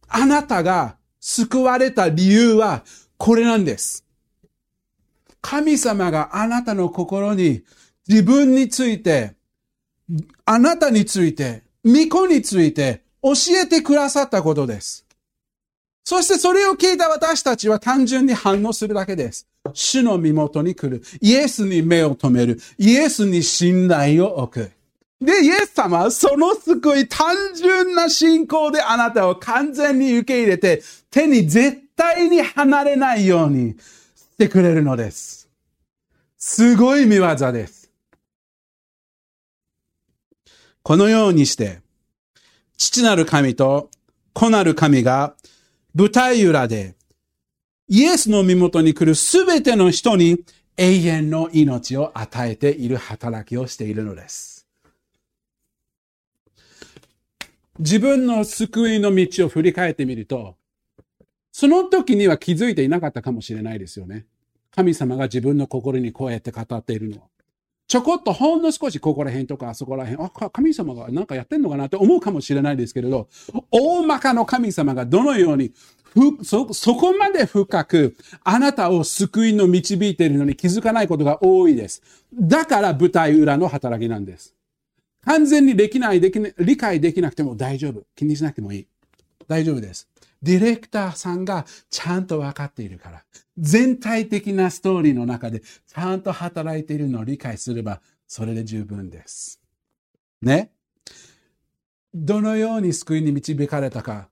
[0.08, 2.84] あなたが救われた理由は
[3.18, 4.04] これなんです。
[5.40, 7.62] 神様があなたの心に
[8.08, 9.34] 自分について、
[10.44, 15.04] あなたについて、御子について教えてくださったことです。
[16.04, 19.48] そしてそれを聞いた私たちは単純に反応するだけです。
[19.72, 21.02] 主の身元に来る。
[21.20, 22.60] イエスに目を留める。
[22.78, 24.72] イエスに信頼を置く。
[25.22, 33.76] で、イエス様その救い、単純な信仰であなたを完全に受け入れて、手に絶対に離れないように
[34.16, 35.48] してくれるのです。
[36.36, 37.88] すごい見業です。
[40.82, 41.80] このようにして、
[42.76, 43.90] 父なる神と
[44.32, 45.36] 子なる神が
[45.94, 46.96] 舞台裏で
[47.86, 50.38] イエスの身元に来るすべての人に
[50.76, 54.61] 永遠の命を与えている働きをしているのです。
[57.78, 60.56] 自分の救いの道を振り返ってみると、
[61.52, 64.26] その時には気づいていなかったかもしれないですよね。
[64.74, 67.22] 神様が自分の心にこうやって語っているのは。
[67.88, 73.28] ちょこっとほんの少しここら辺とかあそこら辺、あ、神様がなんかやってんのかなって思うかもしれないですけれど、
[73.70, 75.72] 大まかの神様がどのように
[76.04, 82.02] ふそ、そこまで深くあなたを救いの導いているのに気づかないことが多いです。
[82.32, 84.54] だから舞台裏の働きなんです。
[85.24, 88.02] 完全にできない、できない、理解できなくても大丈夫。
[88.16, 88.86] 気にしなくてもいい。
[89.48, 90.08] 大丈夫です。
[90.42, 93.22] ディレクターさんがちゃんと分かっているから。
[93.56, 99.60] 全体的なストーリーの中でちゃんと働いているのを理解すれば、それで十分です。
[100.40, 100.72] ね？
[102.12, 104.28] どのように救いに導かれたか。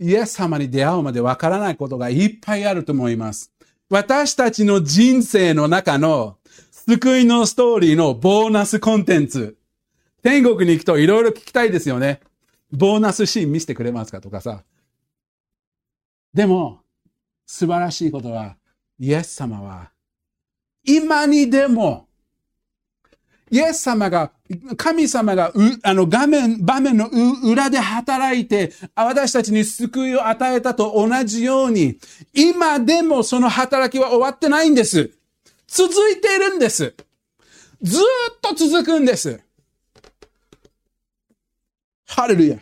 [0.00, 3.52] イエス様に出会うまで分からないことがいっぱいあると思います。
[3.90, 6.36] 私たちの人生の中の
[6.70, 9.57] 救いのストーリーのボーナスコンテンツ。
[10.22, 12.20] 天国に行くといろいろ聞きたいですよね。
[12.70, 14.62] ボーナスシーン見せてくれますかとかさ。
[16.34, 16.80] でも、
[17.46, 18.56] 素晴らしいことは、
[18.98, 19.90] イエス様は、
[20.84, 22.08] 今にでも、
[23.50, 24.32] イエス様が、
[24.76, 25.52] 神様が、
[25.82, 27.08] あの、画面、場面の
[27.44, 31.98] 裏で働いて、私たちに救いを与えたと同じように、
[32.34, 35.10] 今でもその働きは終わってないんです。
[35.66, 36.94] 続いているんです。
[37.80, 39.40] ずっと続くんです。
[42.18, 42.58] ハレルヤ。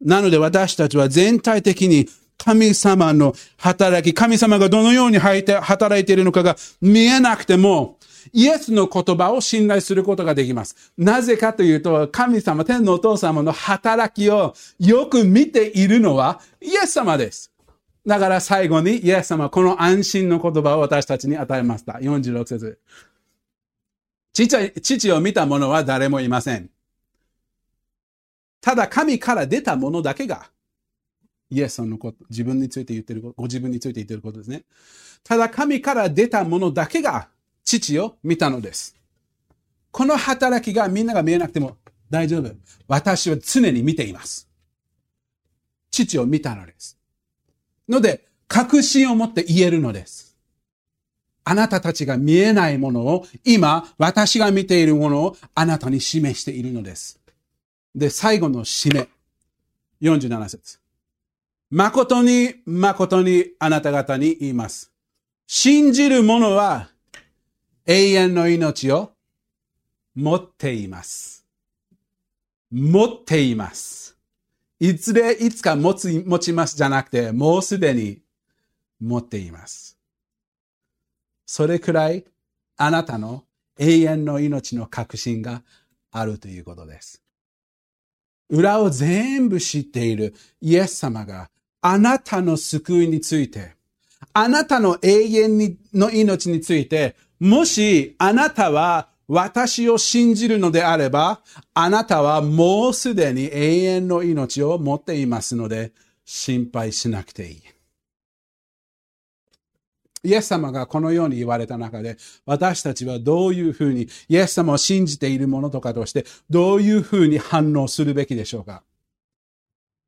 [0.00, 2.06] なので私たちは全体的に
[2.36, 7.98] 神様の働き、神様がどのように働いているのかが見えなくても、
[8.32, 10.92] イエスの言葉を信頼することができます。
[10.96, 17.50] なぜかというと、神様、天のお父様の働きをよく見ているのはイエス様です。
[18.06, 21.94] だから最後にイエス様この安心の言葉を私たちに与えました。
[21.94, 22.78] 46節。
[24.80, 26.70] 父を見た者は誰もいません。
[28.60, 30.50] ただ神から出たものだけが、
[31.50, 34.64] イエスのこと、自分について言ってること、ご自分について言ってることですね。
[35.24, 37.28] ただ神から出たものだけが
[37.64, 38.96] 父を見たのです。
[39.90, 41.76] この働きがみんなが見えなくても
[42.10, 42.50] 大丈夫。
[42.86, 44.48] 私は常に見ています。
[45.90, 46.98] 父を見たのです。
[47.88, 50.36] ので、確信を持って言えるのです。
[51.44, 57.18] あなたたちが見えないものを、今、私が見ているものをあなたに示しているのです。
[57.98, 59.08] で、最後の締め。
[60.00, 60.78] 47節。
[61.70, 64.92] 誠に、誠にあなた方に言います。
[65.48, 66.90] 信じる者は
[67.86, 69.12] 永遠の命を
[70.14, 71.44] 持っています。
[72.70, 74.16] 持っています。
[74.78, 78.20] いずれ、いつか持つ、持ちますじゃなくて、もうすでに
[79.00, 79.98] 持っています。
[81.46, 82.24] それくらい
[82.76, 83.44] あなたの
[83.76, 85.64] 永遠の命の確信が
[86.12, 87.24] あるということです。
[88.48, 93.74] 裏を全部知っているイエス様があなたの救いについて、
[94.32, 101.42] あなたの永遠にの命について、もしあなたは私を信じるのであれば、
[101.74, 105.92] あなたはもうすでに永遠の命を持っていますので、
[106.24, 107.62] 心配しなくていい。
[110.24, 112.16] イエス様がこのように言われた中で、
[112.46, 118.82] 私たちはどういうふうに、イエス様を信じているものとかとして、どういうふうに反応するべきでしょうか？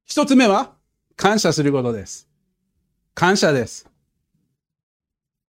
[0.05, 0.73] 一つ目は、
[1.17, 2.29] 感謝することです。
[3.15, 3.87] 感謝です。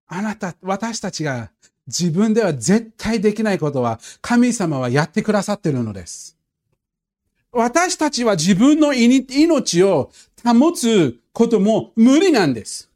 [0.06, 1.50] あなた、私たちが
[1.86, 6.36] 自分では絶対できないことは、神様はやってくださってるのです。
[7.52, 10.10] 私たちは自分の命を
[10.44, 12.90] 保つことも無理なんです。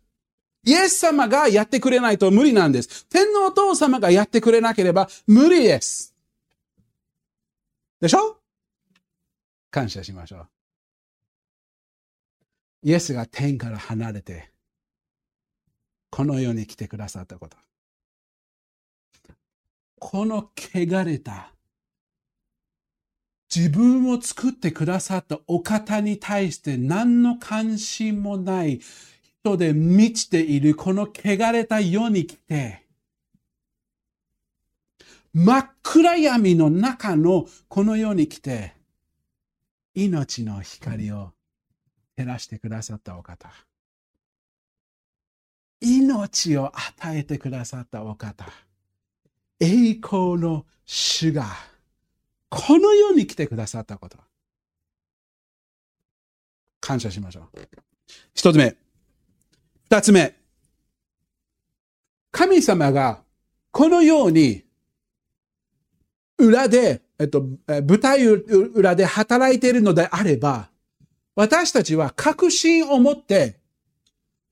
[0.66, 3.06] イエス様がやってくれないと無理なんです。
[3.06, 6.12] 天皇お父様がやってくれなければ無理です。
[8.00, 8.36] でしょ？
[9.70, 10.48] 感謝しましょう。
[12.82, 14.50] イエスが天から離れて、
[16.10, 17.56] この世に来てくださったこと。
[20.00, 21.52] この汚れた、
[23.54, 28.80] 自分を作ってくださったお方に対して何の関心もない
[29.46, 32.84] 人で満ちているこの汚れた世に来て、
[35.32, 38.74] 真っ暗闇の中のこの世に来て、
[39.94, 41.32] 命の光を
[42.16, 43.52] 照らしてくださったお方。
[45.80, 48.46] 命を与えてくださったお方。
[49.60, 51.46] 栄光の主が、
[52.48, 54.18] この世に来てくださったこと。
[56.80, 57.68] 感謝しましょう。
[58.34, 58.85] 一つ目。
[59.88, 60.34] 二つ目。
[62.32, 63.22] 神様が
[63.70, 64.64] このように
[66.38, 70.70] 裏で、えっと、舞台裏で働いているのであれば、
[71.36, 73.60] 私たちは確信を持って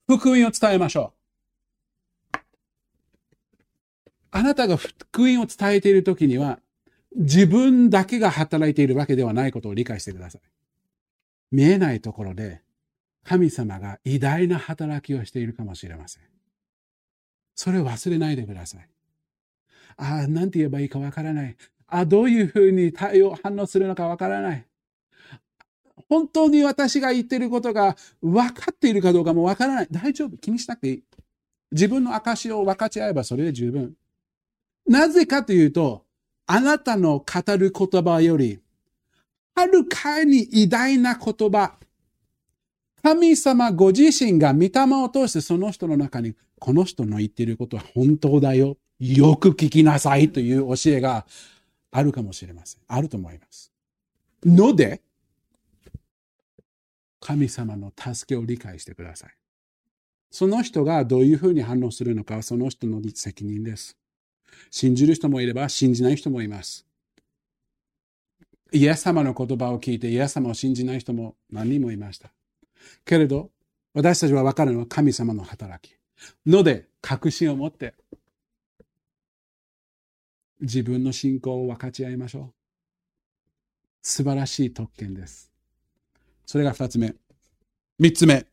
[0.07, 1.13] 福音を伝えましょ
[2.33, 2.37] う。
[4.31, 6.59] あなたが福音を伝えているときには、
[7.13, 10.41] 自分だけが働いているわけではないことを理解してください。
[11.51, 12.61] 見えないところで
[13.27, 16.23] 神様が偉大な働きをしているかもしれません。
[17.55, 18.89] それを忘れないでください。
[19.97, 21.55] ああ、なんて言えばいいかわからない。
[21.87, 24.65] ああ、どういうふうに対応、反応するのかわからない。
[26.07, 29.87] 本当に私が言っていることが分かっているかどうかもわからない。
[29.89, 30.37] 大丈夫？
[30.37, 31.03] 気にしなくていい。
[31.71, 33.95] 自分の証を分かち合えばそれで十分。
[34.87, 36.05] なぜかというと、
[36.45, 38.59] あなたの語る言葉より、
[39.55, 41.79] はるかに偉大な言葉、
[43.05, 44.69] 神様ご自身が御霊
[45.03, 48.77] を通してその人の中に、この人の言っていることは本当だよ。
[48.99, 51.27] よく聞きなさいという教えが
[51.91, 52.81] あるかもしれません。
[52.87, 53.71] あると思います。
[54.43, 55.03] ので、
[57.19, 59.29] 神様の助けを理解してください。
[60.31, 63.95] その人がどういうふうに反応するのかはその人の責任です。
[64.71, 66.87] 信じる人もいれば信じない人もいます。
[68.71, 72.34] イエス様の言葉を聞いてイエス様を信じない人も何人もいました。
[73.05, 73.51] けれど、
[73.93, 75.95] 私たちは分かるのは神様の働き。
[76.45, 77.93] ので、確信を持って、
[80.61, 82.53] 自分の信仰を分かち合いましょう。
[84.01, 85.51] 素晴らしい特権です。
[86.45, 87.15] それが二つ目。
[87.97, 88.45] 三つ目。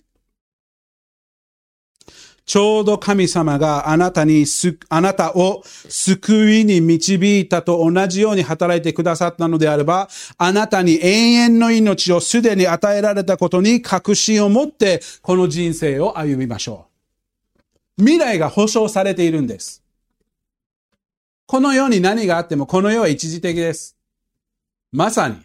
[2.45, 16.86] ちょうど神様があなたにすあなたを救いに導いたと同じように働いてくださったのであれば、あなたに永遠の命をすでに与えられたことに確信を持って、この人生を歩みましょ
[17.99, 18.03] う。
[18.03, 19.82] 未来が保証されているんです。
[21.47, 23.97] この世に何があっても、この世は一時的です。
[24.90, 25.36] まさに、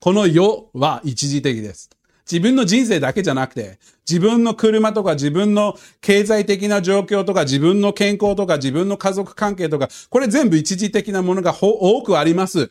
[0.00, 1.90] この世は一時的です。
[2.30, 12.70] 自分の人生だけじゃなくて、自分の車とか自分の経済的な状況とか自分の健康とか自分の家族関係とか、これ全部一時的なものが多くあります。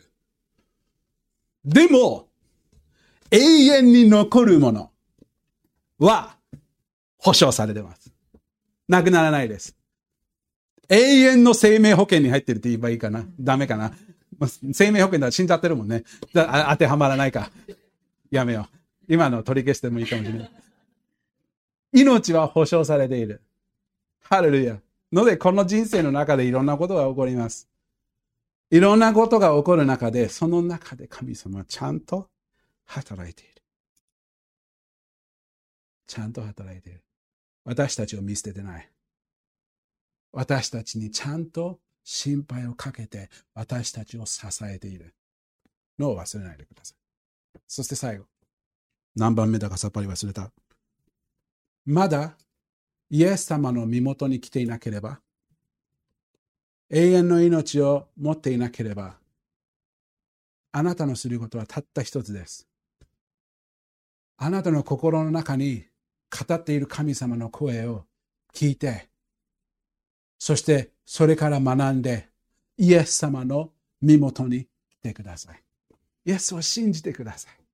[1.64, 2.28] でも、
[3.32, 4.92] 永遠に残るもの
[6.00, 6.36] は
[7.18, 8.12] 保証されてます。
[8.88, 9.76] なくならないです。
[10.90, 13.92] 永遠の生命保険に入ってるって言えばいいかなダメかな
[14.72, 16.04] 生命保険だら死んじゃってるもんね。
[16.34, 17.50] 当てはまらないか。
[18.30, 18.85] やめよう。
[19.08, 20.52] 今の取り消してもいいかもしれない。
[21.94, 23.42] 命は保証されている。
[24.22, 24.80] ハレルヤ。
[25.12, 27.70] ので、この人生の中でいろんなことが起こります。
[28.70, 32.30] いろんなことが起こる中で、その中で神様はちゃんと
[32.86, 33.52] 働いている。
[36.08, 37.04] ちゃんと働いている。
[37.64, 38.90] 私たちを見捨ててない。
[40.32, 45.16] 私たちにちゃんと心配をかけて私たちを支えている
[45.98, 47.60] のを忘れないでください。
[47.68, 48.26] そして最後。
[49.16, 50.52] 何番目だかさっぱり忘れた。
[51.86, 52.36] まだ
[53.10, 55.20] イエス様の身元に来ていなければ、
[56.90, 59.18] 永遠の命を持っていなければ、
[60.72, 62.68] あなたのすることはたった一つです。
[64.38, 65.86] あなたの心の中に
[66.30, 68.04] 語っている神様の声を
[68.54, 69.10] 聞いて、
[70.38, 72.28] そしてそれから学んで、
[72.78, 75.64] イエス様の身元に来てください。
[76.26, 77.65] イエスを信じてください。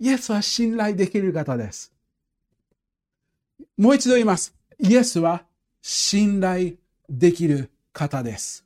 [0.00, 1.92] イエスは信頼できる方です。
[3.76, 4.54] もう一度言います。
[4.78, 5.44] イエスは
[5.82, 6.74] 信頼
[7.08, 8.64] できる方です。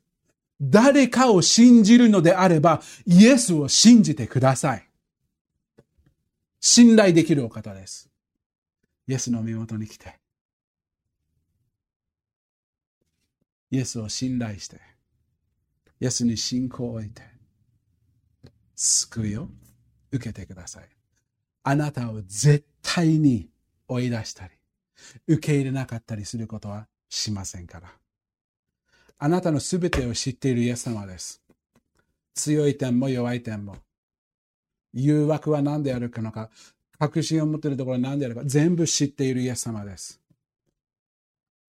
[0.61, 4.89] 誰かを信じるのであれば、イエスを信じてください。
[6.61, 8.11] 信頼できるお方です。
[9.07, 10.19] イエスの身元に来て、
[13.71, 14.81] イエスを信頼して、
[16.01, 17.23] イエスに信仰を置いて、
[18.75, 19.49] 救いを
[20.11, 20.98] 受けてください。
[21.63, 23.49] あなたを絶対に
[23.87, 24.55] 追い出したり、
[25.27, 27.93] 受け入れなかったりすることはしませんから。
[29.19, 31.43] あなたのすべてを知っているイエス様です。
[32.35, 33.77] 強い点も弱い点も。
[34.93, 36.51] 誘惑は何であるかのか、
[36.99, 40.21] 確信を持っているところは何であるか、全部知っているイエス様です。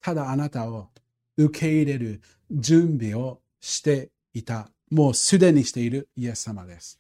[0.02, 0.90] ただあなたを
[1.38, 2.22] 受け入れる
[2.52, 4.70] 準備をしていた。
[4.92, 7.00] もうすでにしているイエス様です。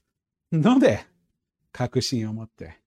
[0.51, 1.05] ので、
[1.71, 2.79] 確信を持って、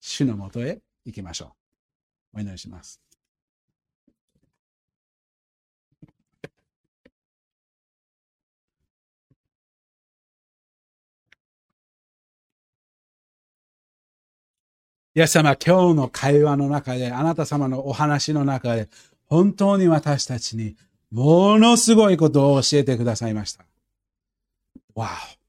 [0.00, 1.54] 主のもとへ行きましょ
[2.34, 2.38] う。
[2.38, 3.00] お祈りします。
[15.14, 18.88] イエス様、今日の会話の中で、あなた様のお話の中で、
[19.26, 20.74] 本当に私たちに
[21.10, 23.66] ものすごいことを教えてくださいました。
[24.94, 25.41] わお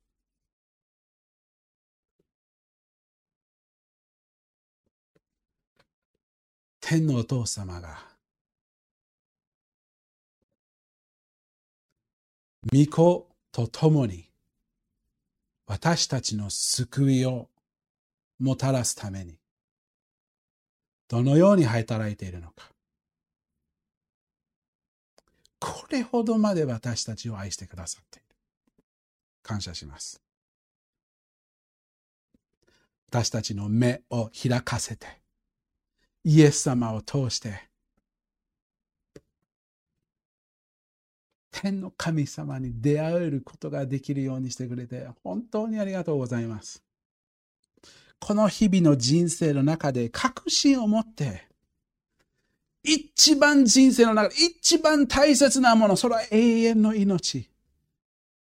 [6.86, 7.98] 天のお父様が、
[12.74, 14.30] 御子と共に
[15.66, 17.48] 私たちの救いを
[18.38, 19.38] もたらすために、
[21.08, 22.70] どのように働いているのか。
[25.60, 28.36] これほどまで私たちを愛してくださっている。
[29.42, 30.22] 感謝します。
[33.08, 35.23] 私たちの目を開かせて、
[36.24, 37.60] イエス様を通して、
[41.52, 46.84] 天の神様に出会えることができるようにしてくれて、本当にありがとうございます。
[48.20, 51.48] この日々の人生の中で確信を持って、
[52.84, 57.50] 一番人生の中で一番大切なもの、それは永遠の命。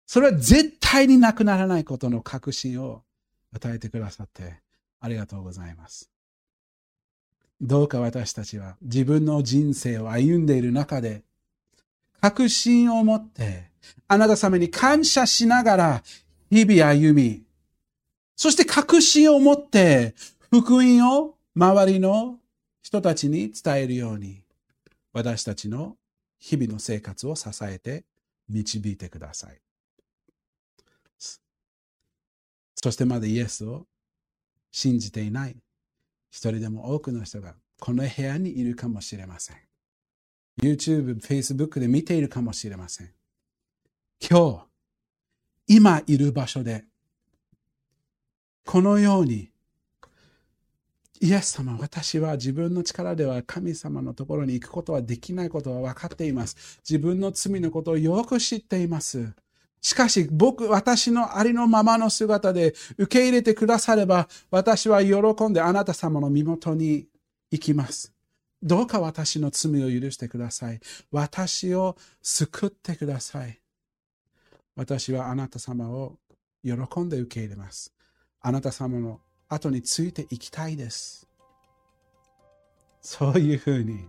[0.06, 3.04] それは絶対になくならないことの確信を
[3.54, 4.62] 与えてくださって
[5.00, 6.10] ありがとうございます。
[7.62, 11.22] どうか私たちは自分の人生を歩んでいる中で
[12.20, 13.70] 確信を持って
[14.08, 16.04] あなた様に感謝しながら
[16.50, 17.44] 日々歩み、
[18.36, 20.16] そして確信を持って
[20.52, 22.40] 福音を周りの
[22.82, 24.42] 人たちに伝えるように
[25.14, 25.96] 私たちの
[26.40, 28.06] 日々の生活を支えて
[28.50, 29.62] 導いてください。
[32.76, 33.86] そしてまだイエスを
[34.72, 35.56] 信じていない
[36.32, 39.58] 一人でも多くの人がこの部屋にいるかもしれません。
[40.62, 43.12] YouTube、Facebook で見ているかもしれません。
[44.20, 44.66] 今
[45.68, 46.86] 日、今いる場所で、
[48.66, 49.50] このように、
[51.20, 56.80] イエス様、私は自分の力では神様のところに行くことはできないことは分かっています。
[56.88, 59.34] 自分の罪のことをよく知っています。
[59.82, 67.08] しかし、僕、私のありのままの姿で受け入れてくだされば、私は喜んであなた様の身元に
[67.50, 68.14] 行きます。
[68.62, 70.80] どうか私の罪を許してください。
[71.12, 73.60] 私を救ってください。
[74.76, 76.20] 私はあなた様を
[76.64, 77.92] 喜んで受け入れます。
[78.40, 79.20] あなた様の
[79.50, 81.28] 後についていきたいです。
[83.02, 84.08] そういうふうに、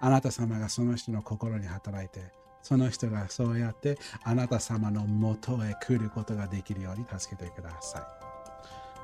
[0.00, 2.20] あなた様がその人の心に働いて、
[2.62, 8.02] その人がそうやってあなた様のもとへ来ることができるように助けてください。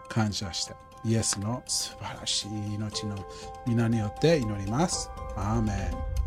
[0.09, 0.75] 感謝して、
[1.05, 3.17] イエスの素晴らしい命の
[3.67, 5.11] 皆によって祈ります。
[5.37, 6.24] アーメン